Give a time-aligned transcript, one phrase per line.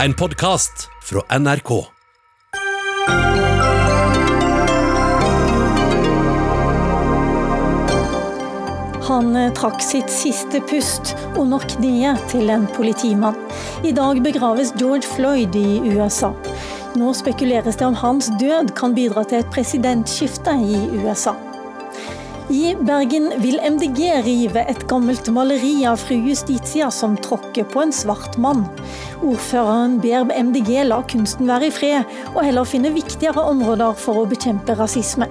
[0.00, 1.70] En podkast fra NRK.
[9.08, 13.34] Han eh, trakk sitt siste pust under kneet til en politimann.
[13.82, 16.30] I dag begraves George Floyd i USA.
[16.94, 21.34] Nå spekuleres det om hans død kan bidra til et presidentskifte i USA.
[22.50, 27.92] I Bergen vil MDG rive et gammelt maleri av fru Justitia som tråkker på en
[27.92, 28.62] svart mann.
[29.20, 34.24] Ordføreren ber MDG la kunsten være i fred, og heller finne viktigere områder for å
[34.30, 35.28] bekjempe rasisme.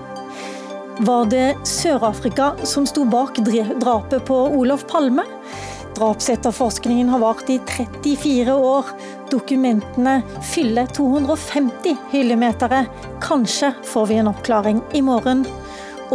[1.10, 5.26] Var det Sør-Afrika som sto bak drapet på Olof Palme?
[5.98, 8.94] Drapsetterforskningen har vart i 34 år.
[9.34, 10.20] Dokumentene
[10.54, 12.86] fyller 250 hyllemetere.
[13.26, 15.48] Kanskje får vi en oppklaring i morgen.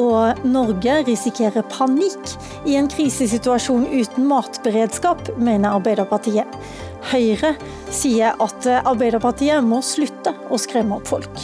[0.01, 2.35] Og Norge risikerer panikk
[2.69, 6.49] i en krisesituasjon uten matberedskap, mener Arbeiderpartiet.
[7.13, 7.55] Høyre
[7.93, 11.43] sier at Arbeiderpartiet må slutte å skremme opp folk.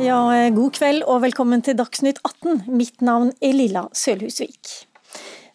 [0.00, 0.22] Ja,
[0.56, 2.62] god kveld og velkommen til Dagsnytt 18.
[2.72, 4.89] Mitt navn er Lilla Sølhusvik.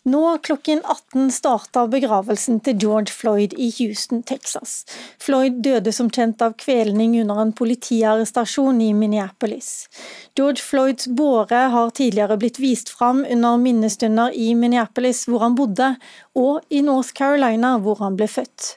[0.05, 4.83] Nå klokken 18 starta begravelsen til George Floyd i Houston, Texas.
[5.17, 9.87] Floyd døde som kjent av kvelning under en politiarrestasjon i Minneapolis.
[10.37, 15.95] George Floyds båre har tidligere blitt vist fram under minnestunder i Minneapolis, hvor han bodde,
[16.37, 18.75] og i North Carolina, hvor han ble født.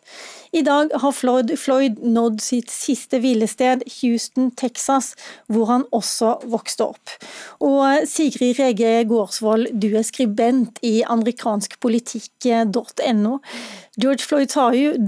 [0.53, 5.13] I dag har Floyd, Floyd nådd sitt siste hvilested, Houston, Texas,
[5.53, 7.11] hvor han også vokste opp.
[7.65, 13.39] Og Sigrid Rege Gårdsvold, du er skribent i amerikanskpolitikk.no.
[13.99, 14.55] George Floyds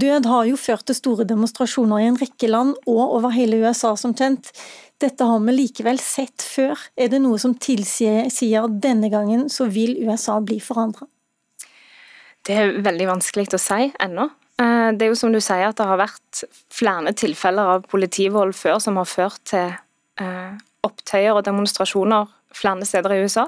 [0.03, 3.95] død har jo ført til store demonstrasjoner i en rekke land og over hele USA,
[3.97, 4.51] som kjent.
[5.01, 6.77] Dette har vi likevel sett før.
[6.93, 11.09] Er det noe som tilsier at denne gangen så vil USA bli forandra?
[12.45, 14.29] Det er veldig vanskelig å si ennå.
[14.61, 18.53] Eh, det er jo som du sier at det har vært flere tilfeller av politivold
[18.57, 19.71] før som har ført til
[20.21, 20.51] eh,
[20.85, 23.47] opptøyer og demonstrasjoner flere steder i USA.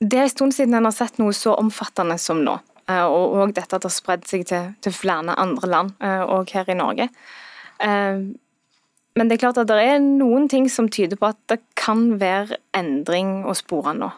[0.00, 2.56] Det er en stund siden en har sett noe så omfattende som nå.
[2.86, 6.52] Eh, og, og dette at det har spredd seg til, til, flere andre land, òg
[6.54, 7.08] her i Norge.
[9.16, 12.14] Men det er klart at det er noen ting som tyder på at det kan
[12.20, 14.08] være endring å spore nå.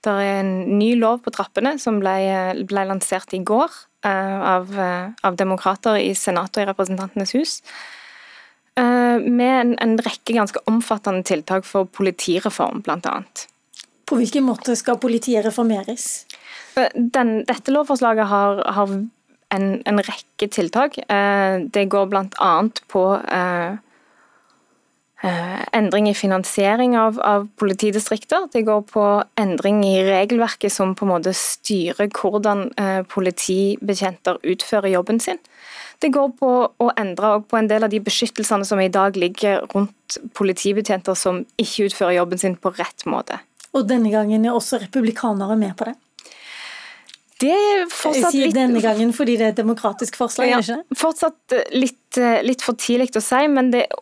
[0.00, 2.16] Det er en ny lov på trappene som ble,
[2.68, 3.68] ble lansert i går
[4.06, 7.58] uh, av, uh, av, demokrater i Senatet og i Representantenes hus.
[8.78, 13.18] Uh, med en, en, rekke ganske omfattende tiltak for politireform, bl.a.
[14.08, 16.24] På hvilken måte skal politiet reformeres?
[16.96, 20.96] Den, dette lovforslaget har, har en, en, rekke tiltak.
[20.96, 22.50] Det går bl.a.
[22.90, 23.78] på Eh,
[25.22, 28.48] endring i finansiering av, av, politidistrikter.
[28.52, 29.04] Det går på
[29.40, 35.40] endring i regelverket som på en måte styrer hvordan eh, politibetjenter utfører jobben sin.
[36.00, 39.66] Det går på å endre på en del av de beskyttelsene som i dag ligger
[39.74, 43.42] rundt politibetjenter som ikke utfører jobben sin på rett måte.
[43.76, 45.98] Og denne gangen er også republikanere med på det?
[47.40, 48.56] Det er fortsatt litt...
[48.56, 50.48] denne gangen fordi det er et demokratisk forslag?
[50.48, 50.96] Ja, ikke?
[50.96, 54.00] Fortsatt litt, litt for tidlig å si, men det er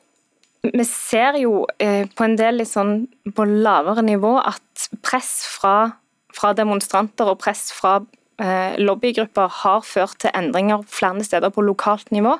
[0.62, 5.92] vi ser jo eh, på en del litt sånn på lavere nivå at press fra,
[6.34, 8.00] fra demonstranter og press fra
[8.42, 12.36] eh, lobbygrupper har ført til endringer flere steder på lokalt nivå.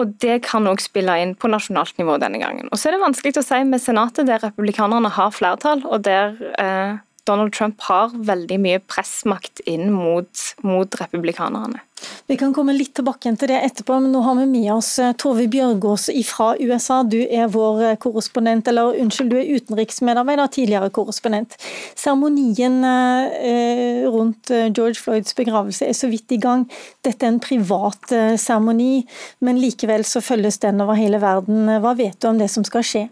[0.00, 2.70] Og det kan òg spille inn på nasjonalt nivå denne gangen.
[2.72, 6.38] Og så er det vanskelig å si med Senatet, der republikanerne har flertall, og der
[6.56, 6.96] eh,
[7.28, 11.82] Donald Trump har veldig mye pressmakt inn mot, mot republikanerne.
[12.26, 15.12] Vi kan komme litt tilbake til det etterpå, men nå har vi med oss eh,
[15.18, 17.02] Tove Bjørgaas fra USA.
[17.06, 21.54] Du er vår eh, korrespondent, eller unnskyld, du er utenriksmedarbeider, tidligere korrespondent.
[21.98, 26.66] Seremonien eh, rundt George Floyds begravelse er så vidt i gang.
[27.06, 29.04] Dette er en privat seremoni,
[29.44, 31.68] men likevel så følges den over hele verden.
[31.82, 33.08] Hva vet du om det som skal skje?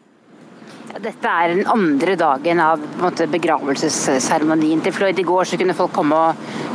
[0.98, 5.20] Dette er den andre dagen av måte, begravelsesseremonien til Floyd.
[5.22, 6.19] I går så kunne folk komme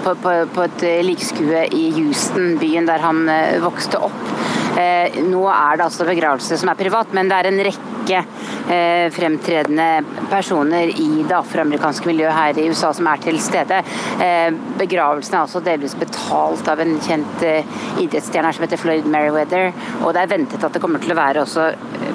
[0.06, 4.22] på, på, på et likskue i Houston, byen der han eh, vokste opp.
[4.76, 9.06] Eh, nå er det altså begravelse som er privat, men det er en rekke eh,
[9.16, 13.80] fremtredende personer i det afroamerikanske miljøet her i USA som er til stede.
[14.24, 14.50] Eh,
[14.82, 20.26] begravelsen er altså delvis betalt av en kjent idrettsstjerne som heter Floyd Merriweather, og det
[20.26, 21.70] er ventet at det kommer til å være også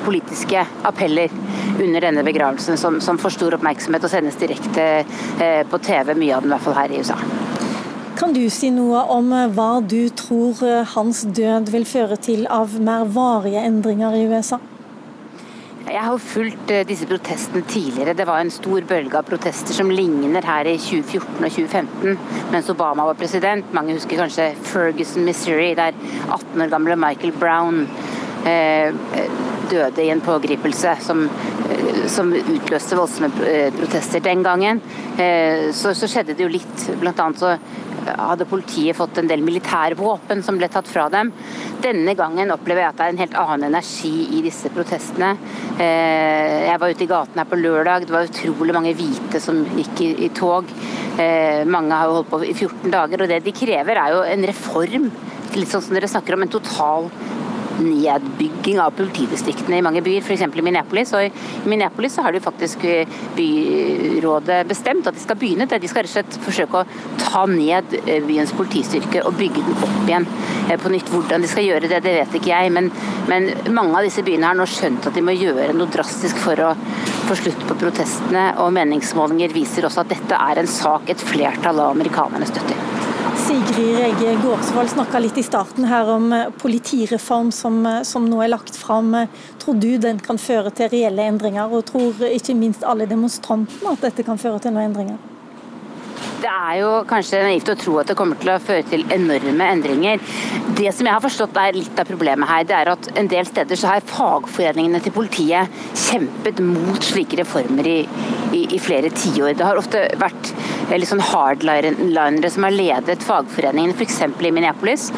[0.04, 1.32] politiske appeller
[1.80, 4.88] under denne begravelsen som, som får stor oppmerksomhet og sendes direkte
[5.70, 7.16] på TV, mye av den i hvert fall her i USA.
[8.20, 12.42] Kan du si noe om eh, hva du tror eh, hans død vil føre til
[12.52, 14.58] av mer varige endringer i USA?
[15.86, 18.12] Jeg har fulgt eh, disse protestene tidligere.
[18.18, 22.20] Det var en stor bølge av protester som ligner her i 2014 og 2015,
[22.52, 23.72] mens Obama var president.
[23.72, 25.96] Mange husker kanskje Ferguson, Missouri, der
[26.28, 27.86] 18 år gamle Michael Brown
[28.44, 28.92] eh,
[29.72, 31.24] døde i en pågripelse som,
[32.10, 33.32] som utløste voldsomme
[33.80, 34.84] protester den gangen.
[35.16, 36.90] Eh, så, så skjedde det jo litt.
[37.00, 37.56] Blant annet så
[38.18, 41.32] hadde politiet fått en del militærvåpen som ble tatt fra dem.
[41.84, 45.32] Denne gangen opplever jeg at det er en helt annen energi i disse protestene.
[45.78, 49.62] Eh, jeg var ute i gaten her på lørdag, det var utrolig mange hvite som
[49.78, 50.70] gikk i, i tog.
[51.20, 54.24] Eh, mange har jo holdt på i 14 dager, og det de krever er jo
[54.26, 55.10] en reform.
[55.56, 57.10] Litt sånn som dere snakker om, en total
[57.84, 60.44] nedbygging av politidistriktene i mange byer, f.eks.
[60.46, 61.12] i Minneapolis.
[61.16, 65.80] Og I Minneapolis så har de faktisk eh, byrådet bestemt at de skal begynne det.
[65.82, 69.78] De skal rett og slett forsøke å ta ned eh, byens politistyrke og bygge den
[69.88, 70.28] opp igjen
[70.68, 71.10] eh, på nytt.
[71.10, 72.90] Hvordan de skal gjøre det, det vet ikke jeg, men,
[73.30, 76.64] men mange av disse byene har nå skjønt at de må gjøre noe drastisk for
[76.64, 76.72] å
[77.30, 81.78] få slutt på protestene, og meningsmålinger viser også at dette er en sak et flertall
[81.78, 82.99] av amerikanerne støtter.
[83.50, 88.38] Sigrid Rege Gårdsvold snakka litt i starten her om eh, politireform som, eh, som, nå
[88.44, 89.08] er lagt fram.
[89.58, 94.06] Tror du den kan føre til reelle endringer, og tror ikke minst alle demonstrantene at
[94.06, 95.18] dette kan føre til noen endringer?
[96.40, 99.66] Det er jo kanskje naivt å tro at det kommer til å føre til enorme
[99.74, 100.22] endringer.
[100.78, 103.44] Det som jeg har forstått er litt av problemet her, det er at en del
[103.48, 105.68] steder så har fagforeningene til politiet
[106.06, 107.98] kjempet mot slike reformer i,
[108.56, 109.52] i, i flere tiår.
[109.58, 110.54] Det har ofte vært
[111.10, 114.22] sånn hardlinere som har ledet fagforeningene, f.eks.
[114.24, 115.10] i Minneapolis.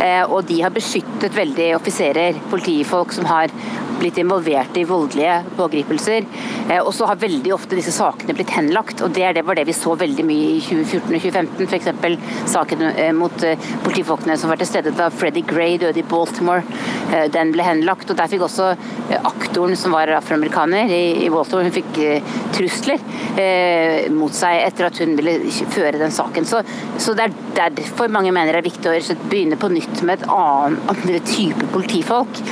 [0.00, 3.52] Eh, og de har beskyttet veldig offiserer, politifolk som har
[4.00, 6.24] blitt involvert i voldelige pågripelser.
[6.70, 9.02] Eh, og så har veldig ofte disse sakene blitt henlagt.
[9.04, 11.66] og det var det vi så veldig mye i 2014 og 2015.
[11.68, 12.52] F.eks.
[12.54, 16.64] saken eh, mot eh, politifolkene som var til stede da Freddie Gray døde i Baltimore.
[17.34, 18.10] Den ble henlagt.
[18.10, 18.70] og Der fikk også
[19.26, 21.98] aktoren som var afroamerikaner i Baltimore, hun fikk
[22.54, 23.02] trusler
[24.14, 25.34] mot seg etter at hun ville
[25.74, 26.46] føre den saken.
[26.46, 26.62] Så,
[27.02, 30.28] så det er derfor mange mener det er viktig å begynne på nytt med et
[30.30, 32.42] annet, andre type politifolk.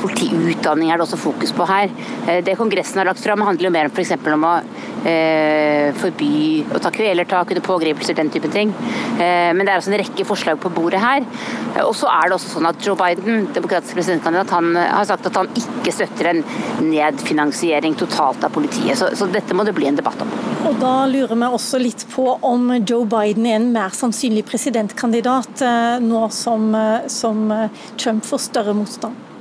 [0.00, 1.92] Politiutdanning er det også fokus på her.
[2.28, 4.14] Eh, det Kongressen har lagt fram handler jo mer om f.eks.
[4.34, 8.72] om å eh, forby å ta kvelertak under pågripelser, den type ting.
[9.14, 11.24] Eh, men det er altså en rekke forslag på bordet her.
[11.74, 15.08] Eh, og så er det også sånn at Joe Biden, demokratisk presidentkandidat, han eh, har
[15.08, 16.42] sagt at han ikke støtter en
[16.84, 18.96] nedfinansiering totalt av politiet.
[19.00, 20.32] Så, så dette må det bli en debatt om.
[20.64, 25.64] Og Da lurer vi også litt på om Joe Biden er en mer sannsynlig presidentkandidat
[25.64, 26.72] eh, nå som,
[27.12, 27.46] som
[28.00, 29.33] Trump får større motstand?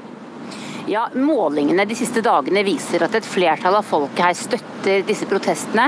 [0.88, 5.86] Ja, Målingene de siste dagene viser at et flertall av folket her støtter disse protestene,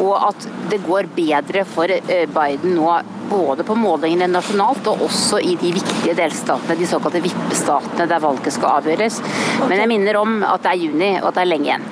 [0.00, 2.88] og at det går bedre for eh, Biden nå
[3.28, 8.56] både på målingene nasjonalt og også i de viktige delstatene, de såkalte vippestatene der valget
[8.56, 9.20] skal avgjøres.
[9.66, 11.88] Men jeg minner om at det er juni og at det er lenge igjen.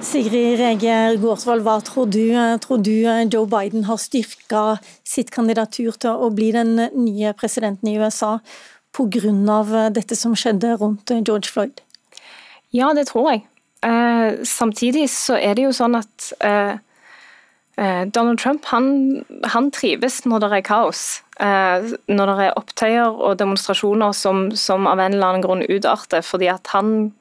[0.00, 2.32] Sigrid Reger Gårdsvold, hva tror du?
[2.64, 4.64] Tror du Joe Biden har styrka
[5.04, 8.38] sitt kandidatur til å bli den nye presidenten i USA
[8.96, 9.90] pga.
[9.92, 11.84] dette som skjedde rundt George Floyd?
[12.74, 13.46] Ja, det tror jeg.
[13.82, 16.76] Eh, samtidig så er det jo sånn at eh,
[17.80, 21.04] eh, Donald Trump han, han, trives når det er kaos.
[21.40, 26.22] Eh, når det er opptøyer og demonstrasjoner som, som, av en eller annen grunn utarter.
[26.22, 27.12] fordi at han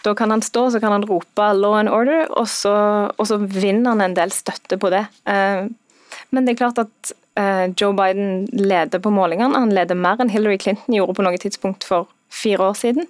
[0.00, 2.72] da kan han stå så kan han rope 'law and order', og så,
[3.18, 5.04] og så vinner han en del støtte på det.
[5.28, 5.68] Eh,
[6.30, 9.58] men det er klart at eh, Joe Biden leder på målingene.
[9.58, 13.06] Han leder mer enn Hillary Clinton gjorde på noe tidspunkt for fire år siden.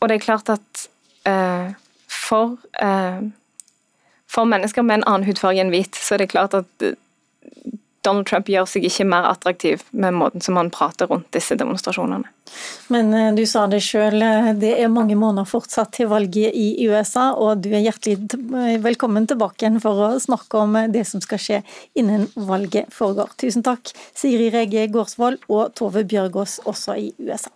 [0.00, 0.88] Og det er klart at
[1.28, 1.76] eh,
[2.08, 3.20] for, eh,
[4.30, 6.96] for mennesker med en annen hudfarge enn hvit, så er det klart at eh,
[8.00, 12.30] Donald Trump gjør seg ikke mer attraktiv med måten som han prater rundt disse demonstrasjonene.
[12.88, 14.24] Men du sa det sjøl,
[14.56, 18.16] det er mange måneder fortsatt til valget i USA, og du er hjertelig
[18.80, 21.60] velkommen tilbake igjen for å snakke om det som skal skje
[22.00, 23.36] innen valget foregår.
[23.44, 27.52] Tusen takk, Siri Rege Gårdsvold og Tove Bjørgaas, også i USA.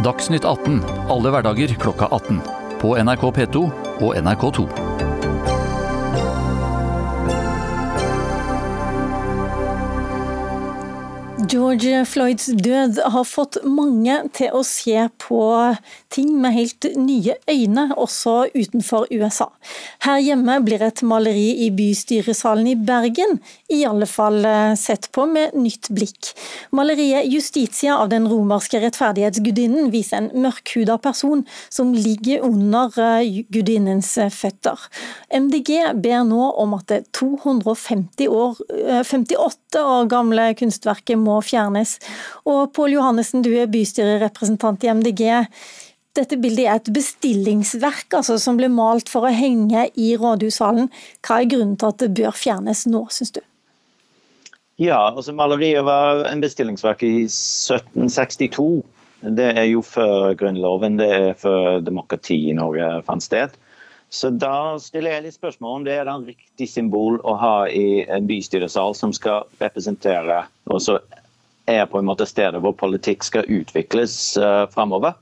[0.00, 0.80] Dagsnytt 18
[1.12, 2.38] alle hverdager klokka 18.
[2.80, 3.60] På NRK P2
[4.00, 4.64] og NRK2.
[11.50, 15.42] George Floyds død har fått mange til å se på
[16.10, 19.46] ting med helt nye øyne, også utenfor USA.
[20.04, 23.38] Her hjemme blir et maleri i bystyresalen i Bergen
[23.70, 26.32] i alle fall eh, sett på med nytt blikk.
[26.74, 34.16] Maleriet 'Justitia' av den romerske rettferdighetsgudinnen viser en mørkhuda person som ligger under eh, gudinnens
[34.34, 34.78] føtter.
[35.30, 38.58] MDG ber nå om at det 250 år,
[39.06, 41.98] 58 år gamle kunstverket må fjernes.
[42.48, 45.22] Og Pål Johannessen, du er bystyrerepresentant i MDG.
[46.18, 50.90] Dette bildet er et bestillingsverk altså, som ble malt for å henge i rådhushallen.
[51.22, 53.42] Hva er grunnen til at det bør fjernes nå, syns du?
[54.80, 58.80] Ja, altså Maleriet var en bestillingsverk i 1762.
[59.38, 63.54] Det er jo før Grunnloven, det er før demokratiet i Norge fant sted.
[64.10, 68.02] Så da stiller jeg litt spørsmål om det er en riktig symbol å ha i
[68.10, 70.98] en bystyresal som skal representere, og så
[71.70, 75.14] er på en måte stedet hvor politikk skal utvikles uh, framover.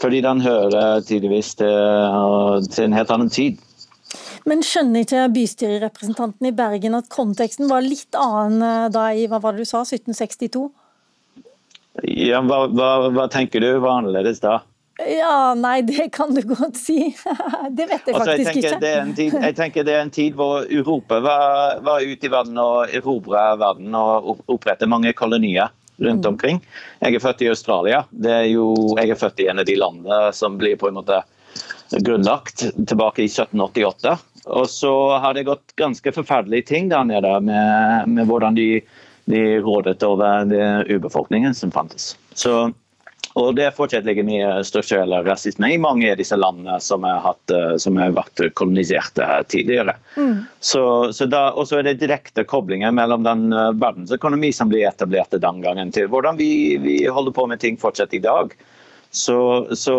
[0.00, 3.58] Fordi den hører tydeligvis til, til en helt annen tid.
[4.48, 9.40] Men skjønner ikke bystyrerepresentanten i Bergen at konteksten var litt annen eh, da i hva
[9.42, 10.70] var det du sa, 1762?
[12.08, 14.62] Ja, hva, hva, hva tenker du var annerledes da?
[15.00, 17.14] Ja, nei, det kan du godt si.
[17.76, 19.14] Det vet jeg faktisk altså, jeg ikke.
[19.16, 22.92] Tid, jeg tenker det er en tid hvor Europa var, var ute i verden og
[22.96, 26.32] erobra verden og opprettet mange kolonier rundt mm.
[26.32, 26.62] omkring.
[27.00, 28.04] Jeg er født i Australia.
[28.10, 30.98] Det er jo, jeg er født i en av de landene som blir på en
[31.00, 31.22] måte
[31.90, 34.16] grunnlagt tilbake i 1788.
[34.50, 38.68] Og så har det gått ganske forferdelige ting der nede med, med hvordan de,
[39.30, 40.54] de rådet over
[40.88, 42.14] urbefolkningen som fantes.
[42.32, 42.70] Så
[43.38, 47.76] og Det fortsatt like mye strukturell rasisme i mange av disse landene som har, eh,
[47.78, 49.94] som har vært koloniserte tidligere.
[50.16, 50.48] Mm.
[50.58, 50.82] Så,
[51.14, 55.62] så og så er det direkte koblinger mellom den eh, verdensøkonomi som ble etablert den
[55.62, 58.56] gangen, til hvordan vi, vi holder på med ting fortsatt i dag.
[59.10, 59.94] Så, så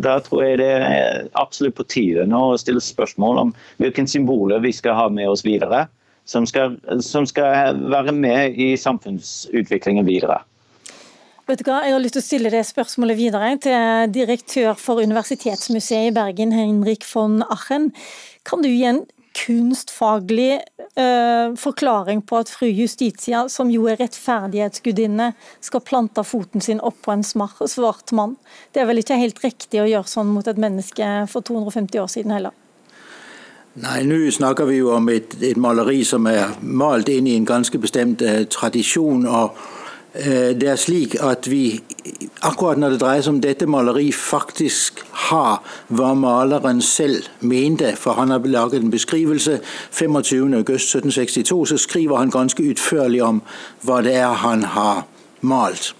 [0.00, 3.50] da tror jeg det er absolutt på tide nå å stille spørsmål om
[3.80, 5.86] hvilke symboler vi skal ha med oss videre,
[6.28, 10.40] som skal, som skal være med i samfunnsutviklingen videre.
[11.50, 15.02] Vet du hva, Jeg har lyst til å stille det spørsmålet videre til direktør for
[15.02, 17.88] Universitetsmuseet i Bergen, Henrik von Achen.
[18.46, 19.00] Kan du gi en
[19.34, 20.60] kunstfaglig
[20.94, 27.02] uh, forklaring på at fru Justitia, som jo er rettferdighetsgudinne, skal plante foten sin opp
[27.02, 28.36] på en svart mann?
[28.70, 32.14] Det er vel ikke helt riktig å gjøre sånn mot et menneske for 250 år
[32.14, 32.54] siden heller?
[33.82, 37.50] Nei, nå snakker vi jo om et, et maleri som er malt inn i en
[37.56, 39.26] ganske bestemt uh, tradisjon.
[39.26, 39.58] og
[40.12, 41.78] det er slik at vi,
[42.42, 47.92] akkurat når det dreier seg om dette maleri, faktisk har hva maleren selv mente.
[47.94, 49.60] For han har laget en beskrivelse
[49.94, 53.38] 25.8.1762, så skriver han ganske utførlig om
[53.86, 55.04] hva det er han har
[55.40, 55.92] malt.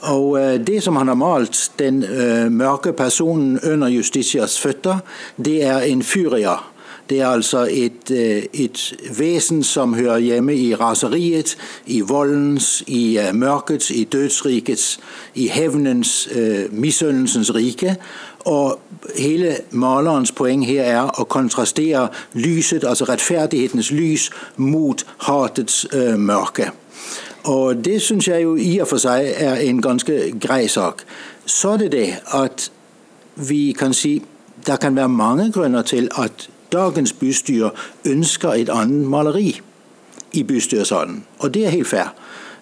[0.00, 4.98] Og eh, Det som han har malt, den uh, mørke personen under Justitias føtter,
[5.36, 6.58] det er en fyria
[7.10, 13.18] det er altså et, øh, et vesen som hører hjemme i raseriet, i voldens, i
[13.18, 15.00] øh, mørkets, i dødsrikets,
[15.34, 17.96] i hevnens, uh, misunnelsens rike.
[18.38, 18.80] Og
[19.16, 25.86] hele malerens poeng her er å kontrastere lyset, altså rettferdighetens lys, mot hatets
[26.16, 26.70] mørke.
[27.44, 31.04] Og Det syns jeg jo i og for seg er en ganske grei sak.
[31.46, 32.70] Så er det det at
[33.36, 34.22] vi kan si
[34.66, 37.70] der kan være mange grunner til at dagens bystyre
[38.04, 39.60] ønsker et annet maleri
[40.32, 41.24] i bystyresalen.
[41.38, 42.14] Og det er helt fair.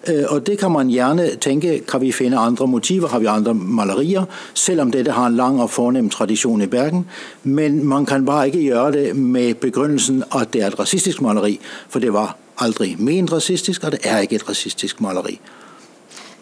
[0.09, 3.53] Øh, og det kan man gjerne tenke, kan vi finne andre motiver, har vi andre
[3.53, 4.23] malerier?
[4.53, 7.05] Selv om dette har en lang og fornem tradisjon i Bergen.
[7.43, 11.59] Men man kan bare ikke gjøre det med begrunnelsen at det er et rasistisk maleri.
[11.89, 15.39] For det var aldri ment rasistisk, og det er ikke et rasistisk maleri.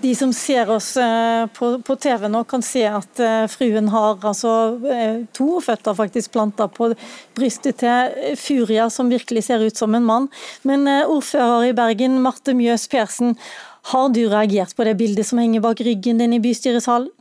[0.01, 4.19] De som ser oss eh, på, på TV nå, kan se at eh, fruen har
[4.27, 4.51] altså,
[4.91, 6.91] eh, to føtter faktisk planta på
[7.37, 10.27] brystet til Furia, som virkelig ser ut som en mann.
[10.67, 13.37] Men ordfører i Bergen, Marte Mjøs Persen,
[13.93, 17.11] har du reagert på det bildet som henger bak ryggen din i bystyresalen?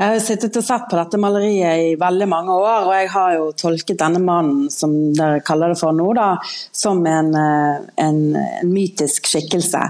[0.00, 3.34] Jeg har sittet og sett på dette maleriet i veldig mange år, og jeg har
[3.36, 6.30] jo tolket denne mannen, som dere kaller det for nå, da,
[6.74, 9.82] som en, eh, en, en mytisk skikkelse.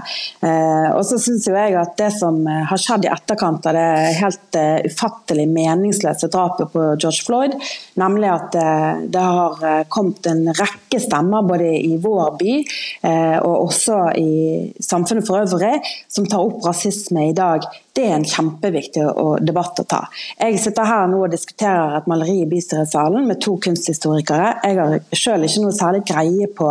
[0.43, 3.87] Eh, og så syns jeg at det som har skjedd i etterkant av det
[4.19, 7.55] helt uh, ufattelig meningsløse drapet på George Floyd,
[7.99, 13.69] nemlig at uh, det har kommet en rekke stemmer både i vår by uh, og
[13.69, 14.35] også i
[14.83, 15.79] samfunnet for øvrig,
[16.11, 19.05] som tar opp rasisme i dag, det er en kjempeviktig
[19.45, 20.02] debatt å ta.
[20.39, 24.53] Jeg sitter her nå og diskuterer et maleri i bystyresalen med to kunsthistorikere.
[24.63, 26.69] Jeg har selv ikke noe særlig greie på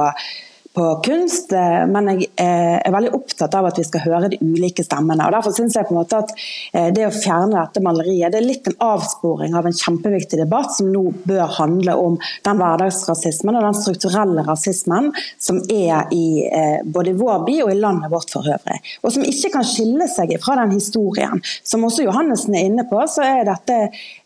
[0.75, 4.85] på kunst, eh, men jeg er veldig opptatt av at vi skal høre de ulike
[4.85, 5.27] stemmene.
[5.27, 6.33] og Derfor syns jeg på en måte at
[6.73, 10.73] eh, det å fjerne dette maleriet det er litt en avsporing av en kjempeviktig debatt
[10.77, 15.11] som nå bør handle om den hverdagsrasismen og den strukturelle rasismen
[15.41, 16.25] som er i
[16.89, 18.79] både vår by og i landet vårt for øvrig.
[19.03, 21.41] Og som ikke kan skille seg fra den historien.
[21.67, 23.79] Som også Johannessen er inne på, så er dette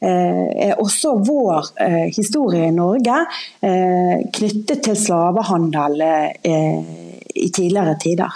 [0.07, 1.73] er også vår
[2.15, 3.19] historie i Norge
[4.37, 8.33] knyttet til slavehandel eh, i tidligere tider.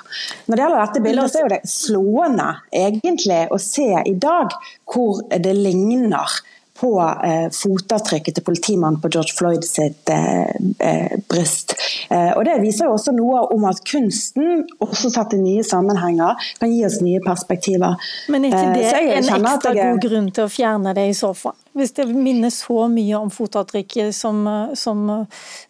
[0.47, 4.57] Når det gjelder dette bildet, så er det slående egentlig å se i dag
[4.91, 6.41] hvor det ligner
[6.81, 6.91] på
[7.25, 10.49] eh, fotavtrykket til politimannen på George Floyd sitt eh,
[10.81, 11.77] eh, bryst.
[12.11, 16.73] Og Det viser jo også noe om at kunsten, også satt i nye sammenhenger, kan
[16.73, 18.01] gi oss nye perspektiver.
[18.33, 18.89] Men er ikke det
[19.21, 19.85] en ekstra jeg...
[19.85, 21.55] god grunn til å fjerne det i så fall?
[21.79, 24.43] Hvis det minner så mye om fotavtrykket som,
[24.75, 25.05] som,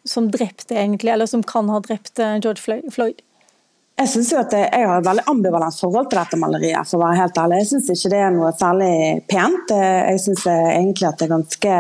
[0.09, 2.63] som drepte, egentlig, eller som kan ha drept George
[2.95, 3.21] Floyd?
[4.01, 6.89] Jeg synes jo at jeg har et veldig ambivalent forhold til dette maleriet.
[6.89, 7.59] for å være helt ærlig.
[7.61, 8.93] Jeg syns ikke det er noe særlig
[9.29, 9.75] pent.
[9.77, 11.75] Jeg syns egentlig at det er ganske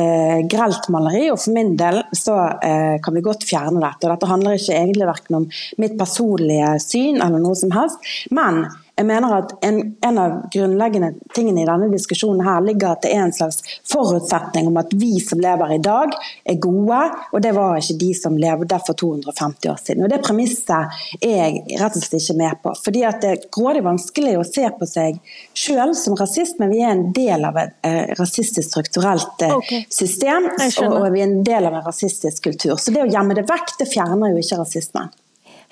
[0.00, 1.28] eh, grelt maleri.
[1.30, 4.02] og For min del så eh, kan vi godt fjerne dette.
[4.02, 5.46] og Dette handler ikke egentlig verken om
[5.78, 8.02] mitt personlige syn eller noe som helst.
[8.34, 13.02] men jeg mener at en, en, av grunnleggende tingene i denne diskusjonen her ligger at
[13.02, 16.14] det er en slags forutsetning om at vi som lever i dag,
[16.46, 17.00] er gode,
[17.32, 20.04] og det var ikke de som levde for 250 år siden.
[20.06, 20.70] Og Det premisset
[21.18, 22.74] er jeg rett og slett ikke med på.
[22.84, 25.18] fordi at Det er grådig vanskelig å se på seg
[25.58, 29.84] selv som rasist, men vi er en del av et eh, rasistisk strukturelt eh, okay.
[29.90, 32.76] system, og, og vi er en del av en rasistisk kultur.
[32.78, 35.10] Så det å gjemme det vekk, det fjerner jo ikke rasismen.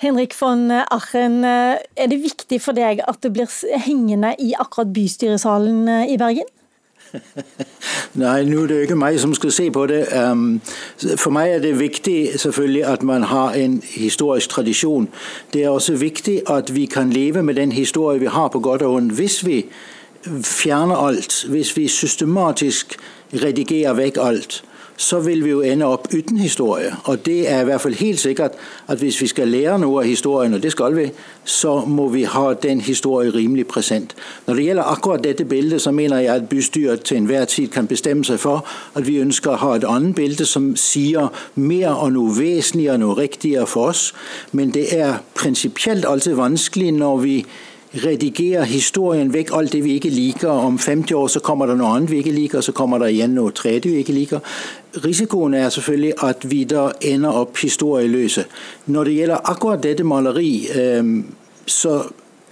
[0.03, 3.47] Henrik von Achen, er det viktig for deg at det blir
[3.85, 6.49] hengende i akkurat bystyresalen eh, i Bergen?
[8.21, 10.01] Nei, nå er det ikke meg som skal se på det.
[11.21, 15.09] For meg er det viktig selvfølgelig at man har en historisk tradisjon.
[15.53, 18.81] Det er også viktig at vi kan leve med den historie vi har på godt
[18.81, 19.13] og vondt.
[19.13, 19.65] Hvis vi
[20.43, 22.97] fjerner alt, hvis vi systematisk
[23.33, 24.63] redigerer vekk alt,
[24.97, 26.95] så vil vi jo ende opp uten historie.
[27.03, 28.51] Og det er i hvert fall helt sikkert
[28.87, 31.09] at hvis vi skal lære noe av historien, og det skal vi,
[31.45, 34.15] så må vi ha den historien rimelig present.
[34.47, 37.87] Når det gjelder akkurat dette bildet, så mener jeg at bystyret til enhver tid kan
[37.87, 42.13] bestemme seg for at vi ønsker å ha et annet bilde som sier mer og
[42.13, 44.13] noe vesentligere, noe riktigere for oss.
[44.51, 47.37] Men det er prinsipielt alltid vanskelig når vi
[47.93, 50.49] redigere historien vekk, alt det vi ikke liker.
[50.49, 53.35] Om 50 år så kommer det noe annet vi ikke liker, så kommer det igjen
[53.37, 54.57] noe tredje vi ikke liker.
[55.03, 58.45] Risikoen er selvfølgelig at vi da ender opp historieløse.
[58.85, 60.51] Når det gjelder akkurat dette maleri,
[61.65, 62.03] så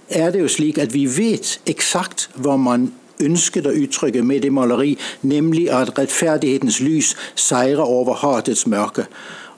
[0.08, 4.52] er det jo slik at vi vet eksakt hva man ønsket å uttrykke med det
[4.52, 9.06] maleri, nemlig at rettferdighetens lys seirer over hatets mørke.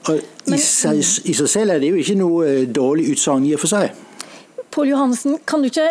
[0.05, 0.19] Og
[0.53, 3.63] i, seg, I seg selv er det jo ikke noe eh, dårlig utsagn i og
[3.63, 4.04] for seg.
[4.75, 5.87] Pål Johansen, kan du ikke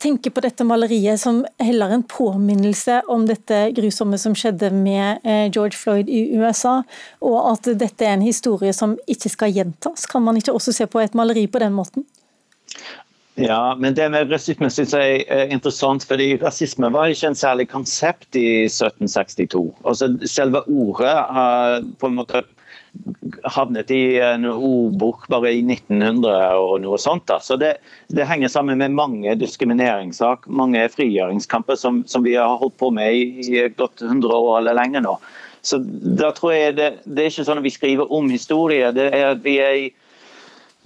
[0.00, 5.50] tenke på dette maleriet som heller en påminnelse om dette grusomme som skjedde med eh,
[5.50, 6.78] George Floyd i USA,
[7.20, 10.08] og at dette er en historie som ikke skal gjentas?
[10.08, 12.06] Kan man ikke også se på et maleri på den måten?
[13.36, 17.68] Ja, men det med rasisme synes jeg er interessant, fordi rasisme var ikke en særlig
[17.68, 19.66] konsept i 1762.
[19.84, 22.46] Altså, selve ordet har på en måte
[23.54, 27.26] havnet i en ordbok bare i 1900 og noe sånt.
[27.30, 27.38] Da.
[27.42, 27.76] Så det,
[28.12, 33.14] det, henger sammen med mange diskrimineringssak, mange frigjøringskamper som, som, vi har holdt på med
[33.14, 35.16] i, godt 100 år eller lenger nå.
[35.66, 39.10] Så da tror jeg det, det, er ikke sånn at vi skriver om historie, det
[39.10, 39.86] er at vi er i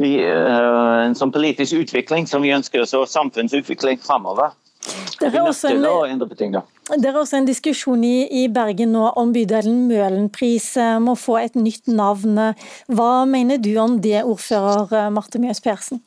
[0.01, 4.55] vi, uh, en sånn politisk utvikling som vi ønsker oss, og samfunnsutvikling framover.
[5.21, 5.83] Det er, også en,
[6.97, 11.37] det er også en diskusjon i, i Bergen nå om bydelen Møhlenpris eh, må få
[11.43, 12.41] et nytt navn.
[12.89, 16.01] Hva mener du om det, ordfører eh, Marte Mjøs Persen?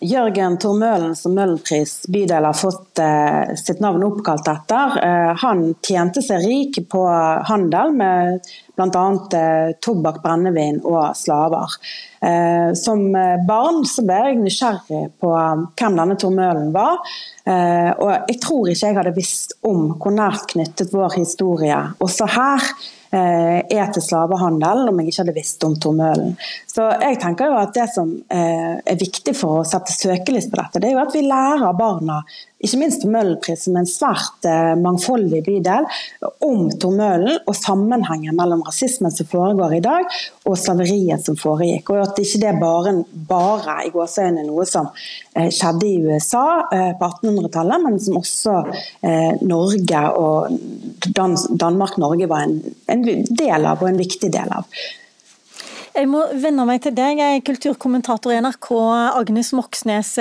[0.00, 6.22] Jørgen Tormølen, som Møhlenpris bydel har fått eh, sitt navn oppkalt etter, eh, han tjente
[6.24, 7.02] seg rik på
[7.48, 8.46] handel med
[8.80, 9.02] bl.a.
[9.36, 11.76] Eh, tobakk, brennevin og slaver.
[12.24, 13.02] Eh, som
[13.48, 17.04] barn ble jeg nysgjerrig på hvem denne Tormølen var.
[17.50, 22.68] Og jeg tror ikke jeg hadde visst om hvor nært knyttet vår historie også her
[23.18, 26.36] er til slavehandel, om jeg ikke hadde visst om Tor Møhlen.
[26.70, 30.60] Så jeg tenker jo at Det som eh, er viktig for å sette søkelys på
[30.60, 32.20] dette, det er jo at vi lærer barna
[32.60, 35.86] ikke minst Møhlenpris som en svært eh, mangfoldig bydel,
[36.44, 40.08] om Tor Møhlen og sammenhengen mellom rasismen som foregår i dag,
[40.44, 41.94] og slaveriet som foregikk.
[41.94, 42.94] Og at ikke det bare,
[43.30, 48.58] bare i gåseøynene noe som eh, skjedde i USA eh, på 1800-tallet, men som også
[49.46, 50.58] Norge og
[51.16, 54.68] Dan Danmark-Norge var en del av, og en viktig del av.
[55.90, 58.68] Jeg må vende meg til deg, jeg er kulturkommentator i NRK,
[59.18, 60.12] Agnes Moxnes.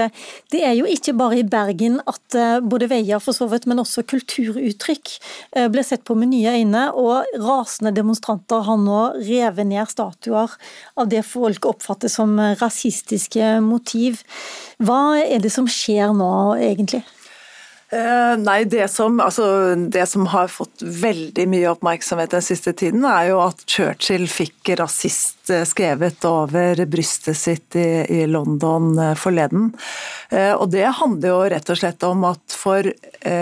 [0.49, 3.81] Det er jo ikke bare i Bergen at eh, både veier for så vidt, men
[3.83, 5.13] også kulturuttrykk
[5.53, 6.87] blir ble sett på med nye øyne.
[6.97, 10.57] Og rasende demonstranter har nå revet ned statuer
[10.97, 14.23] av det folk oppfatter som rasistiske motiv.
[14.81, 17.03] Hva er det som skjer nå, egentlig?
[17.89, 23.01] Uh, nei, det som, altså, det som, har fått veldig mye oppmerksomhet den siste tiden,
[23.01, 29.15] er jo at Churchill fikk rasist eh, skrevet over brystet sitt i, i London uh,
[29.15, 29.71] forleden.
[30.31, 32.91] Uh, og det handler jo rett og slett om at for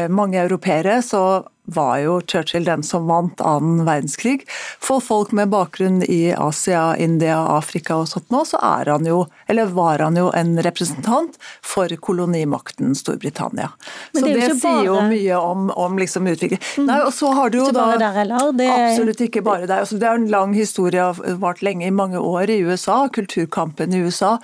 [0.10, 1.22] mange europeere så
[1.68, 4.46] var jo Churchill den som vant annen verdenskrig.
[4.80, 9.26] For folk med bakgrunn i Asia, India, Afrika og sånt nå, så er han jo,
[9.52, 13.74] eller var han jo en representant for kolonimakten Storbritannia.
[14.16, 16.64] Så det, det sier jo mye om, om liksom utvikling.
[16.78, 16.88] Mm.
[16.88, 18.24] Nei, og så har du jo da der,
[18.56, 18.70] det...
[18.72, 19.84] Absolutt ikke bare der.
[19.84, 23.94] Altså, det er en lang historie, har vart lenge i mange år i USA, kulturkampen
[23.94, 24.38] i USA.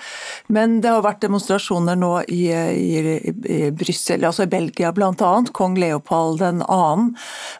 [0.48, 5.34] Men det har vært demonstrasjoner nå i, i, i Brussel, altså i Belgia bl.a.
[5.54, 6.63] Kong Leopold 2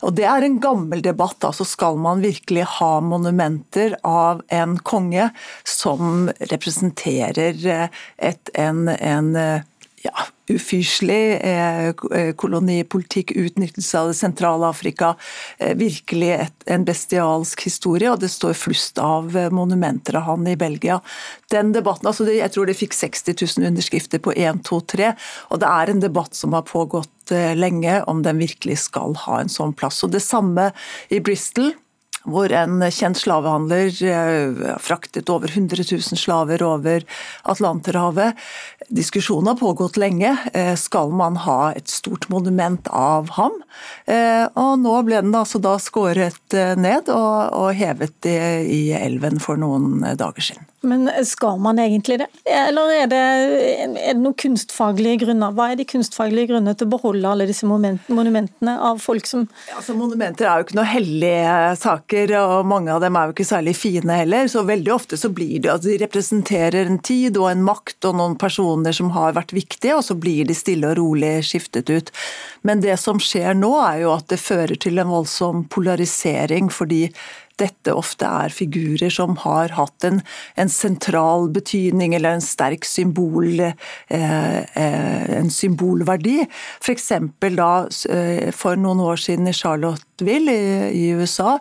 [0.04, 1.44] og Det er en gammel debatt.
[1.44, 5.30] altså Skal man virkelig ha monumenter av en konge
[5.68, 9.62] som representerer eh, et, en, en eh,
[10.04, 15.14] ja, ufyselig eh, kolonipolitikk, utnyttelse av det sentrale Afrika.
[15.80, 21.00] virkelig et, en bestialsk historie, og det står flust av monumenter av han i Belgia.
[21.52, 25.14] Den debatten, altså Jeg tror det fikk 60 000 underskrifter på 1, 2, 3,
[25.50, 29.40] og det er en debatt som har pågått Eh, lenge om den virkelig skal ha
[29.40, 30.04] en sånn plass.
[30.04, 30.72] Og Det samme
[31.10, 31.72] i Bristol
[32.30, 37.06] hvor en kjent slavehandler eh, fraktet over 100 000 slaver over
[37.44, 38.40] Atlanterhavet.
[38.88, 40.36] Diskusjonen har pågått lenge.
[40.54, 43.60] Eh, skal man ha et stort monument av ham?
[44.54, 50.52] Og nå ble den altså da skåret ned og hevet i elven for noen dager
[50.52, 50.73] siden.
[50.84, 52.28] Men skal man egentlig det?
[52.44, 53.20] Eller er det,
[53.84, 55.54] er det noen kunstfaglige grunner?
[55.56, 59.46] Hva er de kunstfaglige grunnene til å beholde alle disse monumentene av folk som
[59.78, 63.48] altså, Monumenter er jo ikke noe hellige saker, og mange av dem er jo ikke
[63.48, 64.50] særlig fine heller.
[64.52, 68.20] Så veldig ofte så blir det at de representerer en tid og en makt og
[68.20, 72.12] noen personer som har vært viktige, og så blir de stille og rolig skiftet ut.
[72.68, 77.06] Men det som skjer nå, er jo at det fører til en voldsom polarisering, fordi
[77.62, 80.22] dette ofte er figurer som har hatt en,
[80.60, 83.74] en sentral betydning eller en sterk symbol, eh,
[84.10, 86.44] eh en symbolverdi.
[86.82, 87.12] F.eks.
[87.42, 87.72] da
[88.10, 90.72] eh, for noen år siden i Charlotteville i,
[91.04, 91.58] i USA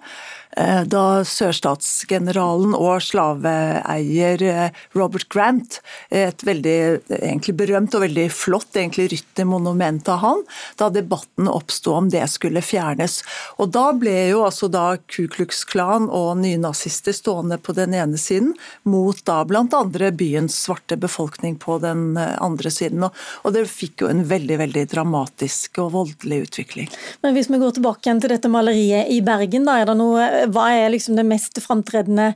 [0.53, 5.79] da sørstatsgeneralen og slaveeier eh, Robert Grant,
[6.13, 6.77] et veldig
[7.09, 10.43] egentlig berømt og veldig flott egentlig ryttermonument av han,
[10.81, 13.21] da debatten oppsto om det skulle fjernes.
[13.63, 18.21] Og Da ble jo altså da Ku Klux Klan og nynazister stående på den ene
[18.21, 18.53] siden,
[18.85, 19.83] mot da bl.a.
[20.13, 23.09] byens svarte befolkning på den eh, andre siden.
[23.09, 26.93] Og det fikk jo en veldig veldig dramatisk og voldelig utvikling.
[27.25, 30.29] Men Hvis vi går tilbake igjen til dette maleriet i Bergen, da er det noe
[30.51, 32.33] hva er liksom den mest framtredende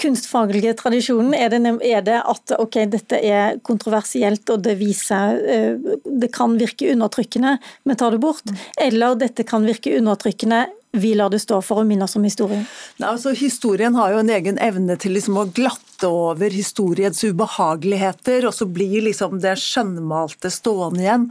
[0.00, 1.34] kunstfaglige tradisjonen?
[1.36, 6.56] Er det, er det, at ok, dette er kontroversielt og det viser eh, Det kan
[6.60, 8.54] virke undertrykkende, men tar det bort?
[8.80, 12.66] Eller dette kan virke undertrykkende, vi lar det stå for å minne oss om historien?
[13.00, 18.44] Nei, altså, historien har jo en egen evne til liksom å glatte over historiens ubehageligheter,
[18.48, 21.24] og så blir liksom det skjønnmalte stående igjen.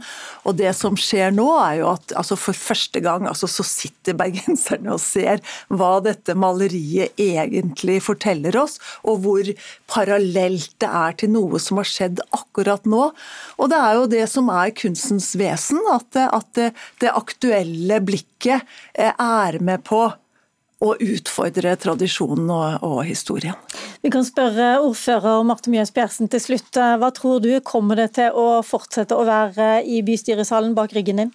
[0.48, 4.16] Og det som skjer nå, er jo at altså, for første gang altså, så sitter
[4.18, 9.52] bergenserne og ser hva dette maleriet egentlig forteller oss, og hvor
[9.92, 13.12] parallelt det er til noe som har skjedd akkurat nå.
[13.62, 16.72] Og det er jo det som er kunstens vesen, at, at det,
[17.04, 18.66] det aktuelle blikket
[18.98, 20.02] eh, er være med på
[20.82, 23.54] å utfordre tradisjonen og, og, historien.
[24.02, 26.74] Vi kan spørre ordfører Marte Mjøs Persen til slutt.
[26.74, 31.30] Hva tror du, kommer det til å fortsette å være i bystyresalen bak ryggen din?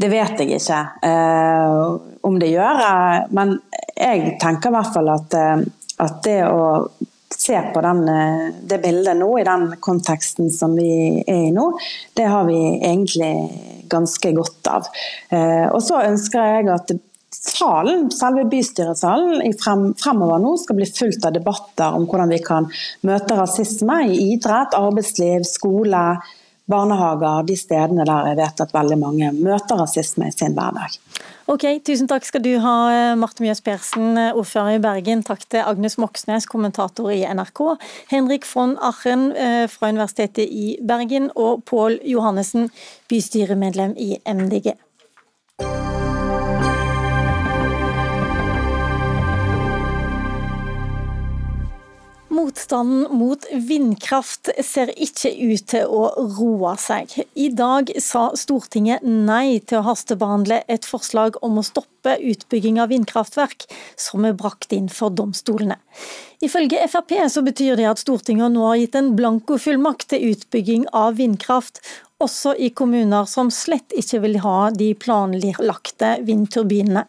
[0.00, 1.80] Det vet jeg ikke eh,
[2.24, 2.78] om det gjør,
[3.36, 3.58] men
[3.92, 5.64] jeg tenker i hvert fall at, eh,
[6.00, 6.62] at det å
[7.36, 11.66] se på den, eh, det bildet nå, i den konteksten som vi er i nå,
[12.16, 13.32] det har vi egentlig
[13.92, 14.90] ganske godt av.
[15.30, 16.92] Eh, og så ønsker jeg at
[17.40, 22.68] salen, selve bystyresalen frem, fremover nå skal bli fullt av debatter om hvordan vi kan
[23.06, 26.04] møte rasisme i idrett, arbeidsliv, skole,
[26.70, 30.96] barnehager, de stedene der jeg vet at veldig mange møter rasisme i sin hverdag.
[31.50, 32.74] Ok, Tusen takk skal du ha,
[33.18, 35.24] Marte Mjøs Persen, ordfører i Bergen.
[35.26, 37.64] Takk til Agnes Moxnes, kommentator i NRK.
[38.12, 42.70] Henrik von Achen eh, fra Universitetet i Bergen, og Pål Johannessen,
[43.10, 44.76] bystyremedlem i MDG.
[52.30, 56.04] Motstanden mot vindkraft ser ikke ut til å
[56.36, 57.10] roe seg.
[57.34, 62.92] I dag sa Stortinget nei til å hastebehandle et forslag om å stoppe utbygging av
[62.94, 63.66] vindkraftverk
[63.98, 65.80] som er brakt inn for domstolene.
[66.40, 71.18] Ifølge Frp så betyr det at Stortinget nå har gitt en blankofullmakt til utbygging av
[71.18, 71.82] vindkraft,
[72.20, 77.06] også i kommuner som slett ikke vil ha de planlagte vindturbinene.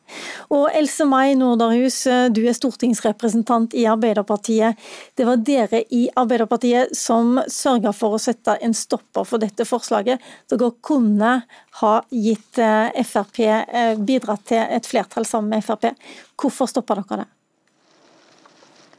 [0.55, 4.79] Og Else May Norderhus, du er stortingsrepresentant i Arbeiderpartiet.
[5.15, 10.23] Det var dere i Arbeiderpartiet som sørga for å sette en stopper for dette forslaget.
[10.51, 11.35] Dere kunne
[11.81, 15.93] ha gitt eh, Frp, eh, bidratt til et flertall sammen med Frp.
[16.39, 17.31] Hvorfor stoppa dere det?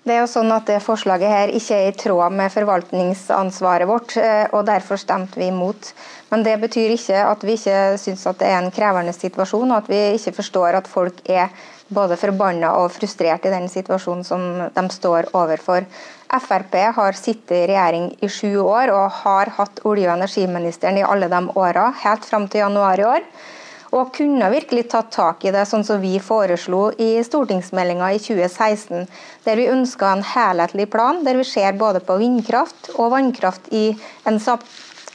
[0.03, 4.17] Det er jo sånn at det Forslaget her ikke er i tråd med forvaltningsansvaret vårt,
[4.19, 5.93] eh, og derfor stemte vi imot.
[6.33, 9.93] Men det betyr ikke at vi ikke syns det er en krevende situasjon, og at
[9.93, 11.55] vi ikke forstår at folk er
[11.87, 15.87] både forbanna og frustrert i den situasjonen som de står overfor.
[16.33, 21.07] Frp har sittet i regjering i sju år og har hatt olje- og energiministeren i
[21.07, 23.35] alle de åra, helt fram til januar i år
[23.93, 29.07] og kunne virkelig tatt tak i det, sånn som vi foreslo i stortingsmeldinga i 2016,
[29.45, 33.91] der vi ønska en helhetlig plan der vi ser både på vindkraft og vannkraft i
[34.29, 34.41] en,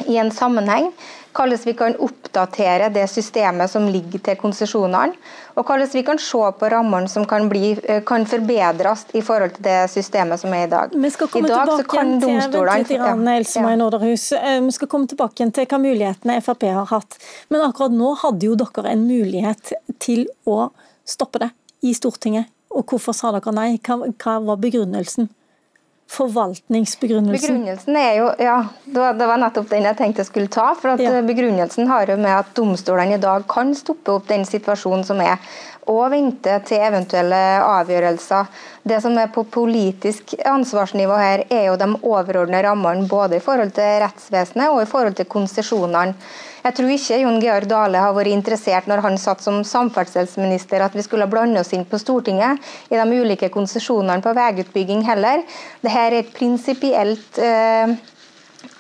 [0.06, 0.92] i en sammenheng
[1.38, 5.18] hvordan vi kan oppdatere det systemet som ligger til konsesjonene,
[5.56, 9.56] og hvordan vi kan se på rammene som kan, bli, eh, kan, forbedres i forhold
[9.58, 10.96] til det systemet som er i dag.
[10.96, 13.14] Vi skal komme tilbake igjen til, ja.
[14.68, 17.18] Vi skal komme tilbake igjen til hva mulighetene Frp har hatt.
[17.50, 19.74] Men akkurat nå hadde jo dere en mulighet
[20.04, 20.70] til å
[21.08, 21.52] stoppe det
[21.86, 22.50] i Stortinget.
[22.74, 23.70] Og hvorfor sa dere nei?
[23.82, 25.30] Hva, hva var begrunnelsen?
[26.12, 27.58] Forvaltningsbegrunnelsen?
[27.58, 30.74] Begrunnelsen er jo, ja, Det var nettopp den jeg tenkte jeg skulle ta.
[30.80, 31.22] for at ja.
[31.22, 35.38] Begrunnelsen har jo med at domstolene i dag kan stoppe opp den situasjonen som er,
[35.92, 38.50] og vente til eventuelle avgjørelser.
[38.88, 43.74] Det som er på politisk ansvarsnivå her, er jo de overordnede rammene både i forhold
[43.76, 46.16] til rettsvesenet og i forhold til konsesjonene.
[46.68, 50.96] Jeg tror ikke Jon Georg Dale har vært interessert når han satt som samferdselsminister at
[50.98, 52.60] vi skulle blande oss inn på Stortinget
[52.92, 55.46] i de ulike konsesjonene på veiutbygging heller.
[55.80, 57.94] Dette er et prinsipielt eh,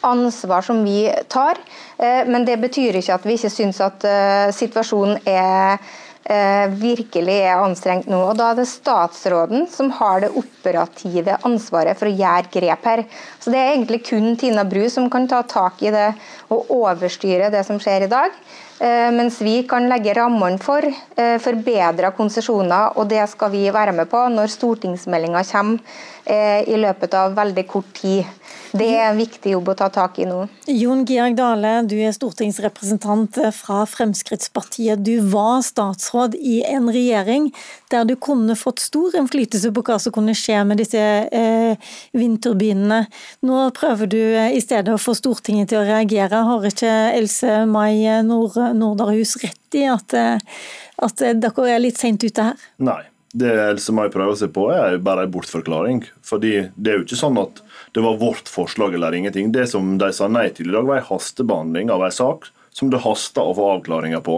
[0.04, 1.62] ansvar som vi tar,
[1.98, 5.80] eh, men det betyr ikke at vi ikke syns at eh, situasjonen er
[6.28, 8.20] virkelig er anstrengt nå.
[8.30, 13.04] og Da er det statsråden som har det operative ansvaret for å gjøre grep her.
[13.40, 16.10] Så Det er egentlig kun Tina Bru som kan ta tak i det
[16.50, 18.36] og overstyre det som skjer i dag.
[18.80, 23.96] Eh, mens vi kan legge rammene for eh, forbedra konsesjoner, og det skal vi være
[23.96, 25.80] med på når stortingsmeldinga kommer
[26.28, 28.26] i løpet av veldig kort tid.
[28.76, 30.42] Det er en viktig jobb å ta tak i nå.
[30.68, 35.04] Jon Georg Dale, du er stortingsrepresentant fra Fremskrittspartiet.
[35.06, 37.50] Du var statsråd i en regjering
[37.94, 43.04] der du kunne fått stor innflytelse på hva som kunne skje med disse eh, vindturbinene.
[43.48, 46.44] Nå prøver du eh, i stedet å få Stortinget til å reagere.
[46.50, 50.66] Har ikke Else May Nord Norderhus rett i at, eh,
[51.04, 52.68] at dere er litt seint ute her?
[52.84, 53.04] Nei.
[53.38, 56.00] Det Else May prøver seg på, er bare en bortforklaring.
[56.26, 57.60] Fordi det er jo ikke sånn at
[57.98, 59.52] det var vårt forslag eller ingenting.
[59.52, 62.92] Det som de sa nei til i dag, var en hastebehandling av en sak som
[62.94, 64.36] det hasta å få avklaringer på.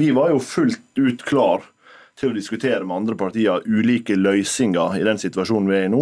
[0.00, 1.66] Vi var jo fullt ut klar
[2.16, 6.00] til å diskutere med andre partier ulike løsninger i den situasjonen vi er i nå.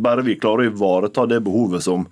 [0.00, 2.06] Bare vi klarer å ivareta det behovet som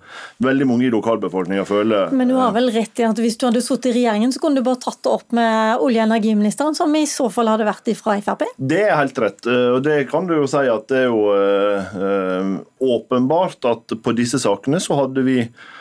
[0.45, 2.13] veldig mange i lokalbefolkninga føler.
[2.13, 4.61] Men du har vel rett i at hvis du hadde sittet i regjeringen, så kunne
[4.61, 7.89] du bare tatt det opp med olje- og energiministeren, som i så fall hadde vært
[7.97, 8.45] fra Frp?
[8.57, 9.41] Det er helt rett.
[9.49, 12.61] Og det kan du jo si at det er jo
[12.99, 15.78] åpenbart at på disse sakene så hadde vi Eh,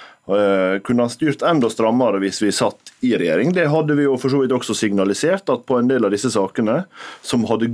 [0.85, 3.53] kunne ha styrt enda strammere hvis vi satt i regjering.
[3.57, 6.31] Det hadde vi jo for så vidt også signalisert, at på en del av disse
[6.35, 6.83] sakene,
[7.25, 7.71] som hadde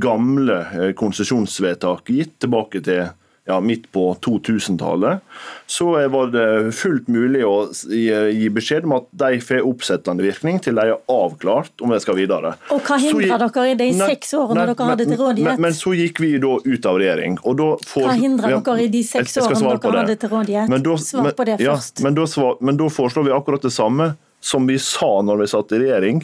[0.00, 3.10] gamle eh, konsesjonsvedtak gitt tilbake til
[3.48, 5.20] ja, midt på 2000-tallet,
[5.66, 7.54] så var det fullt mulig å
[7.88, 12.18] gi beskjed om at de får oppsettende virkning til de er avklart om de skal
[12.18, 12.52] videre.
[12.74, 15.48] Og Hva hindra dere i de seks årene nei, dere hadde til rådighet?
[15.48, 17.38] Men, men, så gikk vi da ut av regjering.
[17.48, 20.74] Og da får, hva hindra ja, dere i de seks årene dere hadde til rådighet?
[20.74, 22.04] Men da, svar på det ja, først.
[22.04, 24.12] Men da, svar, men da foreslår vi akkurat det samme
[24.44, 26.20] som vi sa når vi satt i regjering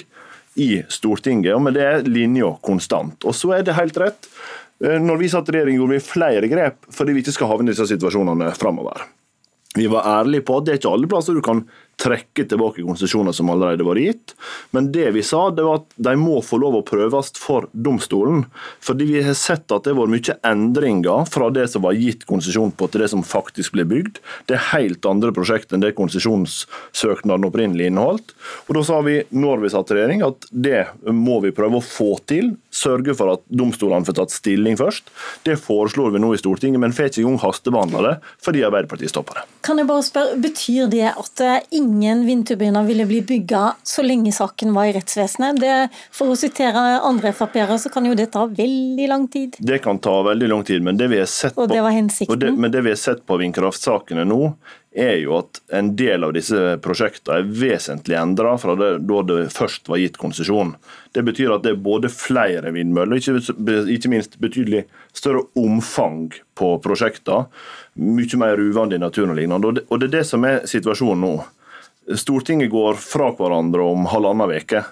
[0.54, 3.24] i Stortinget, og med det er linja konstant.
[3.26, 4.28] Og så er det helt rett
[4.82, 7.74] når vi satt i regjering, gjorde vi flere grep fordi vi ikke skal havne i
[7.74, 9.04] disse situasjonene framover.
[9.74, 11.64] Vi var ærlige på at det er ikke alle plasser du kan
[12.00, 14.34] trekke tilbake konsesjoner som allerede var gitt.
[14.74, 18.44] Men det vi sa, det var at de må få lov å prøves for domstolen.
[18.84, 22.26] Fordi vi har sett at det har vært mye endringer fra det som var gitt
[22.28, 24.20] konsesjon på, til det som faktisk ble bygd.
[24.48, 28.34] Det er helt andre prosjekt enn det konsesjonssøknaden opprinnelig inneholdt.
[28.68, 32.18] Og Da sa vi når vi satt regjering at det må vi prøve å få
[32.28, 32.54] til.
[32.74, 35.08] Sørge for at domstolene får tatt stilling først.
[35.46, 39.40] Det foreslår vi nå i Stortinget, men får ikke engang hastebehandla det fordi Arbeiderpartiet stopper
[39.40, 39.46] det.
[39.64, 41.40] Kan jeg bare spørre, Betyr det at
[41.84, 45.60] ingen vindturbiner ville bli bygga så lenge saken var i rettsvesenet?
[45.60, 45.74] Det,
[46.14, 49.58] for å sitere andre Frp-ere, så kan jo det ta veldig lang tid.
[49.58, 51.82] Det kan ta veldig lang tid, men det vi har sett og det.
[52.40, 54.40] Det, men det vi har sett på vindkraftsakene nå,
[54.94, 59.38] er jo at en del av disse prosjektene er vesentlig endra fra det, da det
[59.52, 60.76] først var gitt konsesjon.
[61.14, 63.56] Det betyr at det er både flere vindmøller, ikke,
[63.90, 67.48] ikke minst betydelig større omfang på prosjektene.
[67.98, 69.84] Mye mer uvant i naturen og lignende.
[69.90, 71.34] Og det er det som er situasjonen nå.
[72.18, 74.84] Stortinget går fra hverandre om halvannen uke.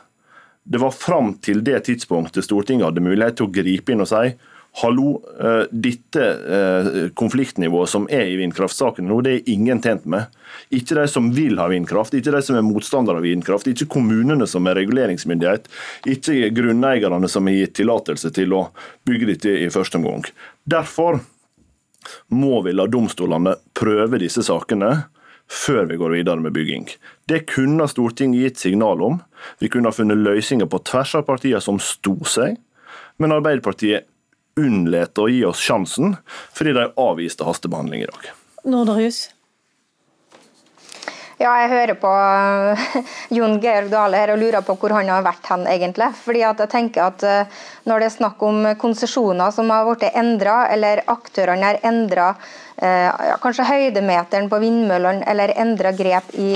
[0.64, 4.32] Det var fram til det tidspunktet Stortinget hadde mulighet til å gripe inn og si
[4.80, 6.22] hallo, eh, dette
[6.56, 10.32] eh, konfliktnivået som er i vindkraftsakene nå, det er ingen tjent med.
[10.72, 14.48] Ikke de som vil ha vindkraft, ikke de som er motstandere av vindkraft, ikke kommunene
[14.48, 15.68] som er reguleringsmyndighet,
[16.08, 18.64] ikke grunneierne som har gitt tillatelse til å
[19.08, 20.24] bygge dette i første omgang.
[20.64, 21.20] Derfor
[22.32, 24.94] må vi la domstolene prøve disse sakene
[25.52, 26.86] før vi går videre med bygging.
[27.28, 29.20] Det kunne Stortinget gitt signal om.
[29.60, 32.56] Vi kunne ha funnet løsninger på tvers av partiene som sto seg.
[33.20, 34.08] Men Arbeiderpartiet
[34.58, 36.16] unnlater å gi oss sjansen,
[36.52, 38.32] fordi de avviste hastebehandling i dag.
[38.68, 39.26] Norderhus.
[41.42, 42.10] Ja, jeg hører på
[43.34, 46.12] Jon Georg Dale her og lurer på hvor han har vært hen, egentlig.
[46.22, 50.14] Fordi at jeg tenker at eh, Når det er snakk om konsesjoner som har blitt
[50.14, 52.28] endra, eller aktørene har endra
[52.76, 56.52] eh, kanskje høydemeteren på vindmøllene, eller endra grep i,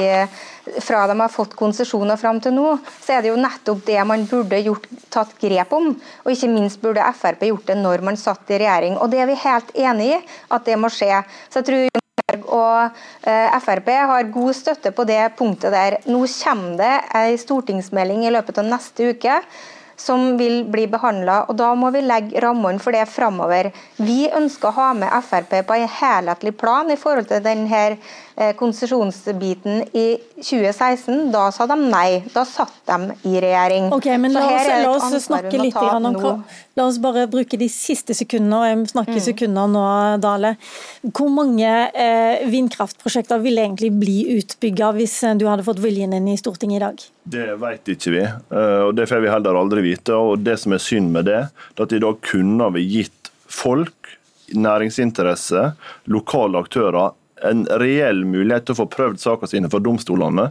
[0.78, 3.98] fra de har fått konsesjon og fram til nå, så er det jo nettopp det
[4.06, 5.90] man burde gjort, tatt grep om.
[6.22, 9.00] Og ikke minst burde Frp gjort det når man satt i regjering.
[9.02, 11.24] Og det er vi helt enig i at det må skje.
[11.50, 12.05] Så jeg tror
[12.44, 15.98] og eh, Frp har god støtte på det punktet der.
[16.10, 19.40] Nå kommer det en stortingsmelding i løpet av neste uke
[19.96, 21.46] som vil bli behandla.
[21.56, 23.70] Da må vi legge rammene for det framover.
[23.96, 27.96] Vi ønsker å ha med Frp på en helhetlig plan i forhold til denne
[28.58, 31.30] konsesjonsbiten i 2016.
[31.32, 32.20] Da sa de nei.
[32.34, 33.88] Da satt de i regjering.
[33.96, 36.42] Ok, men La oss, la oss snakke litt om
[36.76, 39.24] La oss bare bruke de siste sekundene, og jeg snakker mm.
[39.24, 39.84] sekunder nå,
[40.20, 40.52] Dale.
[41.08, 46.36] Hvor mange eh, vindkraftprosjekter ville egentlig bli utbygga hvis du hadde fått viljen din i
[46.36, 47.06] Stortinget i dag?
[47.36, 50.12] Det vet ikke vi, eh, og det får vi heller aldri vite.
[50.12, 54.12] og Det som er synd med det, er at i dag kunne vi gitt folk,
[54.52, 55.70] næringsinteresse,
[56.12, 60.50] lokale aktører en reell mulighet til å få prøvd sakene sine for domstolene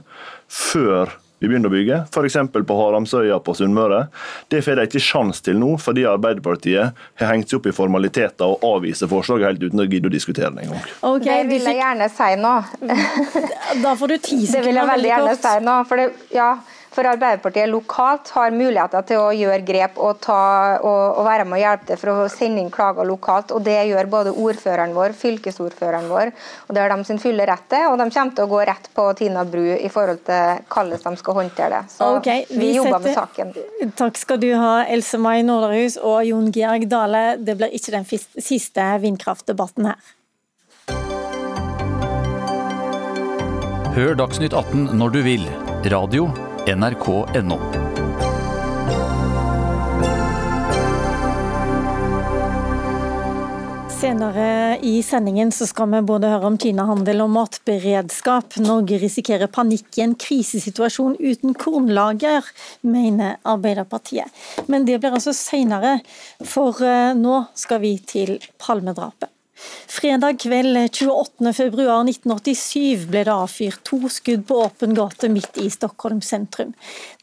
[0.51, 2.37] før vi begynner å bygge, f.eks.
[2.55, 4.05] på Haramsøya på Sunnmøre.
[4.49, 8.53] Det får de ikke sjanse til nå, fordi Arbeiderpartiet har hengt seg opp i formaliteter
[8.53, 10.85] og avviser forslaget helt uten å gidde å diskutere det engang.
[11.11, 12.53] Okay, det vil jeg gjerne si nå.
[13.83, 14.55] da får du ti sekunder.
[14.55, 15.75] Det vil jeg veldig gjerne si nå.
[15.89, 16.49] for det, ja,
[16.95, 20.39] for Arbeiderpartiet lokalt har muligheter til å gjøre grep og, ta,
[20.79, 23.51] og, og være med å hjelpe til for å sende inn klager lokalt.
[23.51, 26.31] og Det gjør både ordføreren vår, fylkesordføreren vår,
[26.67, 27.87] og det har de sin fulle rett til.
[27.91, 31.23] Og de kommer til å gå rett på Tina Bru i forhold til hvordan de
[31.23, 31.93] skal håndtere det.
[31.97, 33.53] Så okay, vi, vi jobber med saken.
[33.99, 37.25] Takk skal du ha, Else May Norderhus og Jon Georg Dale.
[37.43, 40.13] Det blir ikke den siste vindkraftdebatten her.
[43.95, 45.47] Hør Dagsnytt 18 når du vil.
[45.91, 46.27] Radio
[46.67, 47.59] nrk.no.
[53.95, 58.57] Senere i sendingen så skal vi både høre om Kina-handel og matberedskap.
[58.61, 62.49] Norge risikerer panikk i en krisesituasjon uten kornlager,
[62.81, 64.33] mener Arbeiderpartiet.
[64.65, 65.99] Men det blir altså senere,
[66.41, 69.34] for eh, nå skal vi til palmedrapet.
[69.95, 76.73] Fredag kveld 28.2.1987 ble det avfyrt to skudd på åpen gate midt i Stockholm sentrum.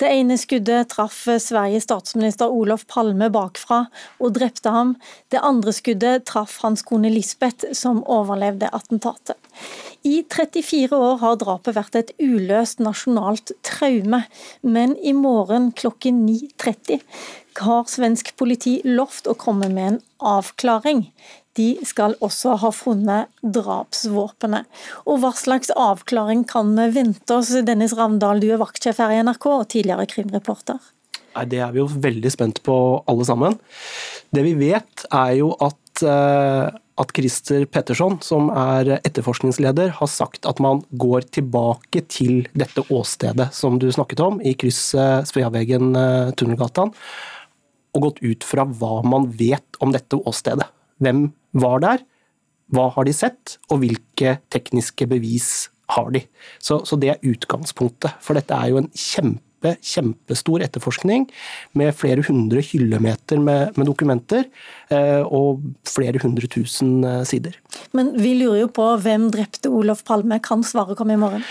[0.00, 3.82] Det ene skuddet traff Sveriges statsminister Olof Palme bakfra
[4.18, 4.96] og drepte ham.
[5.28, 9.36] Det andre skuddet traff hans kone Lisbeth, som overlevde attentatet.
[10.02, 14.24] I 34 år har drapet vært et uløst nasjonalt traume,
[14.64, 16.98] men i morgen klokken 9.30
[17.60, 20.00] har svensk politi lovt å komme med en
[20.32, 21.04] avklaring
[21.58, 24.68] de skal også ha funnet drapsvåpenet.
[25.04, 27.52] Og Hva slags avklaring kan vi vente oss?
[27.66, 30.80] Dennis Ravndal, du er vaktsjef her i NRK og tidligere krimreporter.
[31.32, 32.76] Nei, Det er vi jo veldig spent på
[33.08, 33.58] alle sammen.
[34.32, 40.46] Det vi vet er jo at uh, at Christer Petterson, som er etterforskningsleder, har sagt
[40.48, 46.92] at man går tilbake til dette åstedet som du snakket om, i krysset Sveavegen-Tunnelgatan,
[47.92, 50.68] og gått ut fra hva man vet om dette åstedet.
[51.02, 52.04] Hvem var der,
[52.72, 56.22] hva har de sett, og hvilke tekniske bevis har de.
[56.62, 61.28] Så, så det er utgangspunktet, for dette er jo en kjempe kjempe, kjempestor etterforskning
[61.74, 64.44] med flere hundre hyllemeter med, med dokumenter
[64.90, 67.54] eh, og flere hundre tusen eh, sider.
[67.92, 70.40] Men vi lurer jo på hvem drepte Olof Palme.
[70.42, 71.42] Kan svaret komme i morgen?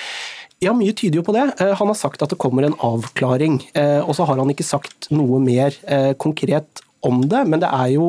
[0.62, 1.48] Ja, Mye tyder jo på det.
[1.60, 3.62] Eh, han har sagt at det kommer en avklaring.
[4.06, 5.74] Og så har han ikke sagt noe mer
[6.22, 8.08] konkret om det, men det er jo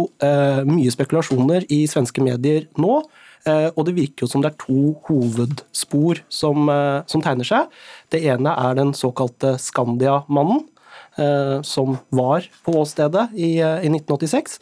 [0.69, 2.99] mye spekulasjoner i svenske medier nå
[3.49, 7.71] Eh, og det virker jo som det er to hovedspor som, eh, som tegner seg.
[8.11, 10.69] Det ene er den såkalte Skandia-mannen.
[11.19, 14.59] Eh, som var på åstedet i, i 1986.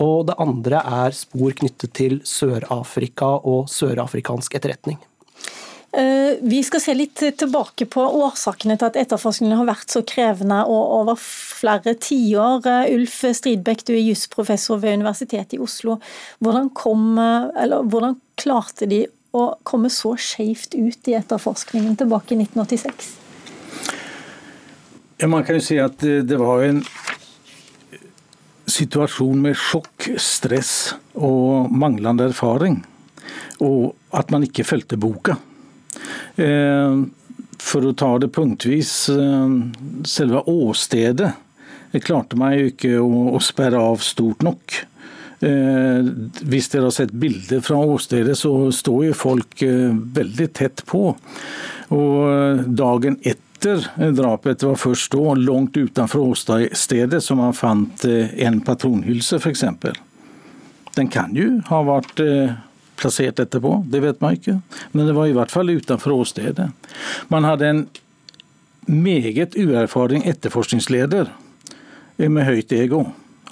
[0.00, 4.98] Og det andre er spor knyttet til Sør-Afrika og sørafrikansk etterretning.
[5.92, 10.62] Eh, vi skal se litt tilbake på årsakene til at etterforskningen har vært så krevende
[10.64, 12.64] og over flere tiår.
[12.64, 15.98] Eh, Ulf Stridbekk, du er jusprofessor ved Universitetet i Oslo.
[16.40, 19.04] Hvordan, kom, eller, hvordan klarte de
[19.36, 23.12] å komme så skjevt ut i etterforskningen tilbake i 1986?
[25.20, 26.80] Ja, man kan jo si at det var en
[28.64, 32.80] situasjon med sjokk, stress og manglende erfaring.
[33.60, 35.36] Og at man ikke fulgte boka.
[36.36, 37.02] Eh,
[37.62, 41.32] for å ta det punktvis, eh, selve åstedet
[42.02, 44.78] klarte meg ikke å, sperre av stort nok.
[45.42, 46.00] Eh,
[46.48, 51.14] hvis dere har sett bilder fra åstedet, så står jo folk veldig tett på.
[51.92, 53.84] Og dagen etter
[54.16, 59.64] drapet var først da, langt utenfor åstedet, som man fant en patronhylse, f.eks.
[60.96, 62.24] Den kan jo ha vært
[63.02, 64.60] plassert etterpå, det vet man ikke.
[64.92, 66.70] Men det var i hvert fall utenfor åstedet.
[67.32, 67.84] Man hadde en
[68.86, 71.30] meget uerfaren etterforskningsleder
[72.22, 73.04] med høyt ego,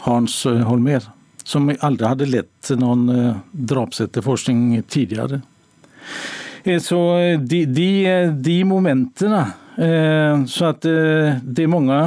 [0.04, 1.04] Hans Holmer,
[1.44, 5.40] som aldri hadde lett noen eh, drapsetterforskning tidligere.
[6.64, 7.00] Eh, så
[7.40, 7.90] de, de,
[8.36, 9.44] de momentene
[9.80, 12.00] eh, Så at det er mange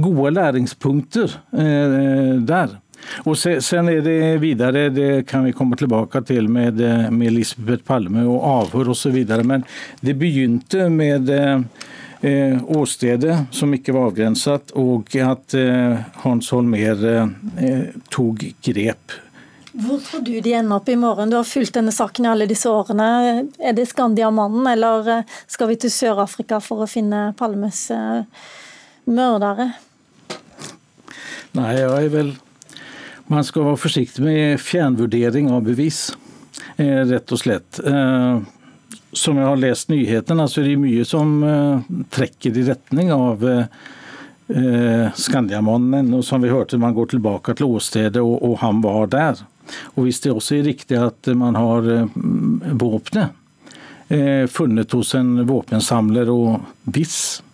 [0.00, 2.78] gode læringspunkter der.
[3.24, 6.80] Och sen är det vidare, det kan vi komme tilbake til med,
[7.12, 9.18] med Lisbeth Palme og avhør osv.
[9.44, 9.64] Men
[10.00, 17.90] det begynte med eh, åstedet som ikke var avgrenset, og at eh, Hans Holmer eh,
[18.12, 19.18] tok grep.
[19.70, 21.30] Hvor tror du de ender opp i morgen?
[21.30, 23.46] Du har fulgt denne saken i alle disse årene.
[23.62, 28.46] Er det Skandiamannen, eller eh, skal vi til Sør-Afrika for å finne Palmes eh,
[29.06, 29.72] mordere?
[31.54, 32.34] Nei, jeg er vel
[33.30, 36.10] man skal være forsiktig med fjernvurdering av bevis,
[36.76, 37.78] eh, rett og slett.
[37.78, 38.40] Eh,
[39.12, 43.46] som jeg har lest nyhetene, så er det mye som eh, trekker i retning av
[44.50, 46.08] Skandiamannen.
[46.16, 49.38] Og som vi hørte, man går tilbake til åstedet, og, han var der.
[49.94, 51.86] Og hvis det også er riktig at man har
[52.74, 53.30] våpenet
[54.50, 57.44] funnet hos en våpensamler, og hvis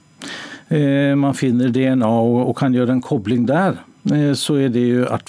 [0.72, 3.77] man finner DNA og, kan gjøre en kobling der,
[4.33, 5.29] så er det jo at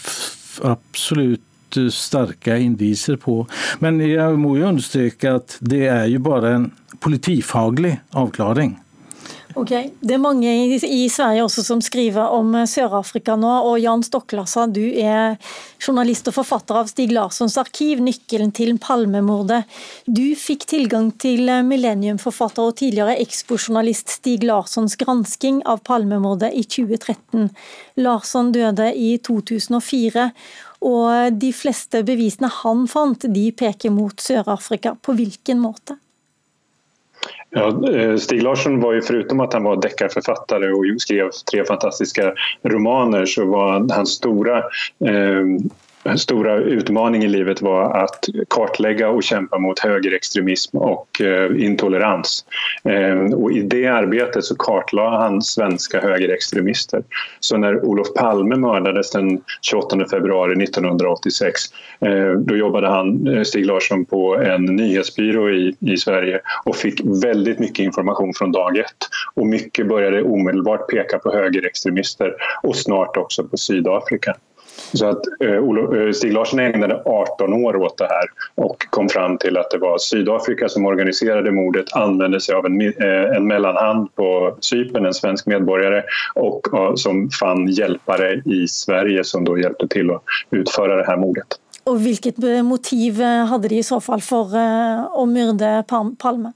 [0.66, 1.44] absolutt
[1.92, 3.42] sterke indisier på.
[3.84, 6.68] Men jeg må jo understreke at det er jo bare en
[7.04, 8.78] politifaglig avklaring.
[9.58, 9.72] Ok,
[10.06, 10.52] Det er mange
[10.86, 13.54] i Sverige også som skriver om eh, Sør-Afrika nå.
[13.66, 15.40] og Jan Stokklassa, du er
[15.82, 19.66] journalist og forfatter av Stig Larssons arkiv, 'Nøkkelen til Palmemordet'.
[20.06, 26.62] Du fikk tilgang til eh, millenniumforfatter og tidligere Expo-journalist Stig Larssons gransking av Palmemordet i
[26.62, 27.50] 2013.
[27.98, 30.32] Larsson døde i 2004.
[30.86, 34.94] Og de fleste bevisene han fant, de peker mot Sør-Afrika.
[35.02, 35.98] På hvilken måte?
[37.50, 42.34] Ja, eh, Stig Larsson var ju förutom att han var deckarförfattare och skrev tre fantastiska
[42.64, 44.58] romaner så var hans stora
[45.06, 45.46] eh,
[46.18, 52.46] stora utmaning i livet var att kartlägga och kämpa mot högerextremism och eh, intolerans.
[52.84, 57.04] Eh, och I det arbetet så kartlade han svenska högerextremister.
[57.40, 61.62] Så när Olof Palme mördades den 28 februari 1986
[62.00, 67.60] eh, då jobbade han, Stig Larsson på en nyhetsbyrå i, i Sverige och fick väldigt
[67.60, 69.08] mycket information från dag ett.
[69.34, 72.34] Och mycket började omedelbart peka på högerextremister
[72.64, 74.36] och snart också på Sydafrika.
[74.94, 78.26] Så att eh, Stig Larsson ägnade 18 år åt det här
[78.56, 82.82] och kom fram till att det var Sydafrika som organiserade mordet, använde sig av en,
[82.82, 86.04] eh, en mellanhand på Cypern, en svensk medborgare
[86.36, 91.48] och som fann hjälpare i Sverige som då hjälpte till att utföra det här mordet.
[91.88, 94.52] Og hvilket motiv hadde de i så fall for
[95.16, 96.52] å myrde Palme?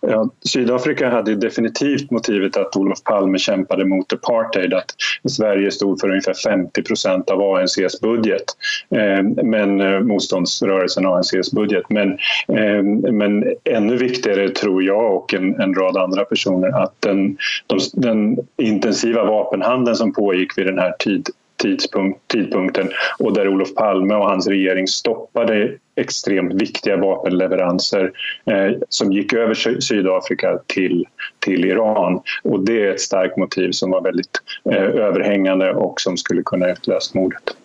[0.00, 4.94] Ja, Sydafrika hade definitivt motivet att Olof Palme kämpade mot apartheid, att
[5.28, 8.44] Sverige stod för ungefär 50 procent av ANCs budget,
[8.90, 11.84] eh, men eh, motståndsrörelsen ANCs budget.
[11.88, 12.12] Men,
[12.48, 17.78] eh, men ännu viktigare tror jag och en, en rad andra personer att den, de,
[17.92, 21.28] den intensiva vapenhandeln som pågick vid den här tid,
[21.62, 28.12] tidspunkt, tidpunkten och där Olof Palme och hans regering stoppade extremt viktiga vapenleveranser
[28.50, 31.06] eh, som gick över Sydafrika till,
[31.38, 32.20] till Iran.
[32.42, 34.40] Och det är ett starkt motiv som var väldigt
[34.70, 37.56] eh, överhängande och som skulle kunna utlöst mordet.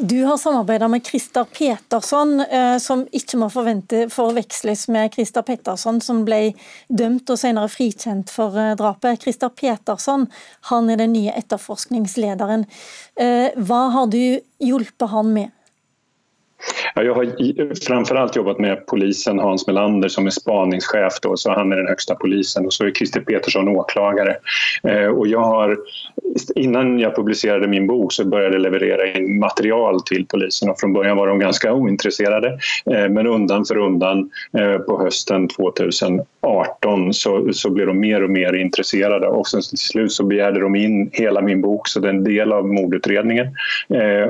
[0.00, 6.20] Du har samarbeidet med Christer Petersson, eh, som ikke må forveksles med Christer Pettersson, som
[6.24, 6.52] ble
[6.86, 9.18] dømt og senere frikjent for eh, drapet.
[9.24, 10.28] Christer Petersson
[10.70, 12.68] han er den nye etterforskningslederen.
[13.18, 15.50] Eh, hva har du hjulpet han med?
[16.98, 21.72] Ja, jag har framförallt jobbat med polisen Hans Melander som är spaningschef då, så han
[21.72, 22.66] är den högsta polisen.
[22.66, 24.36] Och så är Christer Petersson åklagare.
[24.82, 25.78] Eh, och jag har,
[26.54, 30.70] innan jag publicerade min bok så började jag leverera in material till polisen.
[30.70, 32.58] Och från början var de ganska ointresserade.
[32.90, 38.30] Eh, men undan för undan eh, på hösten 2018 så, så blev de mer och
[38.30, 39.26] mer intresserade.
[39.26, 42.24] Och sen till slut så begärde de in hela min bok så det är en
[42.24, 43.46] del av mordutredningen.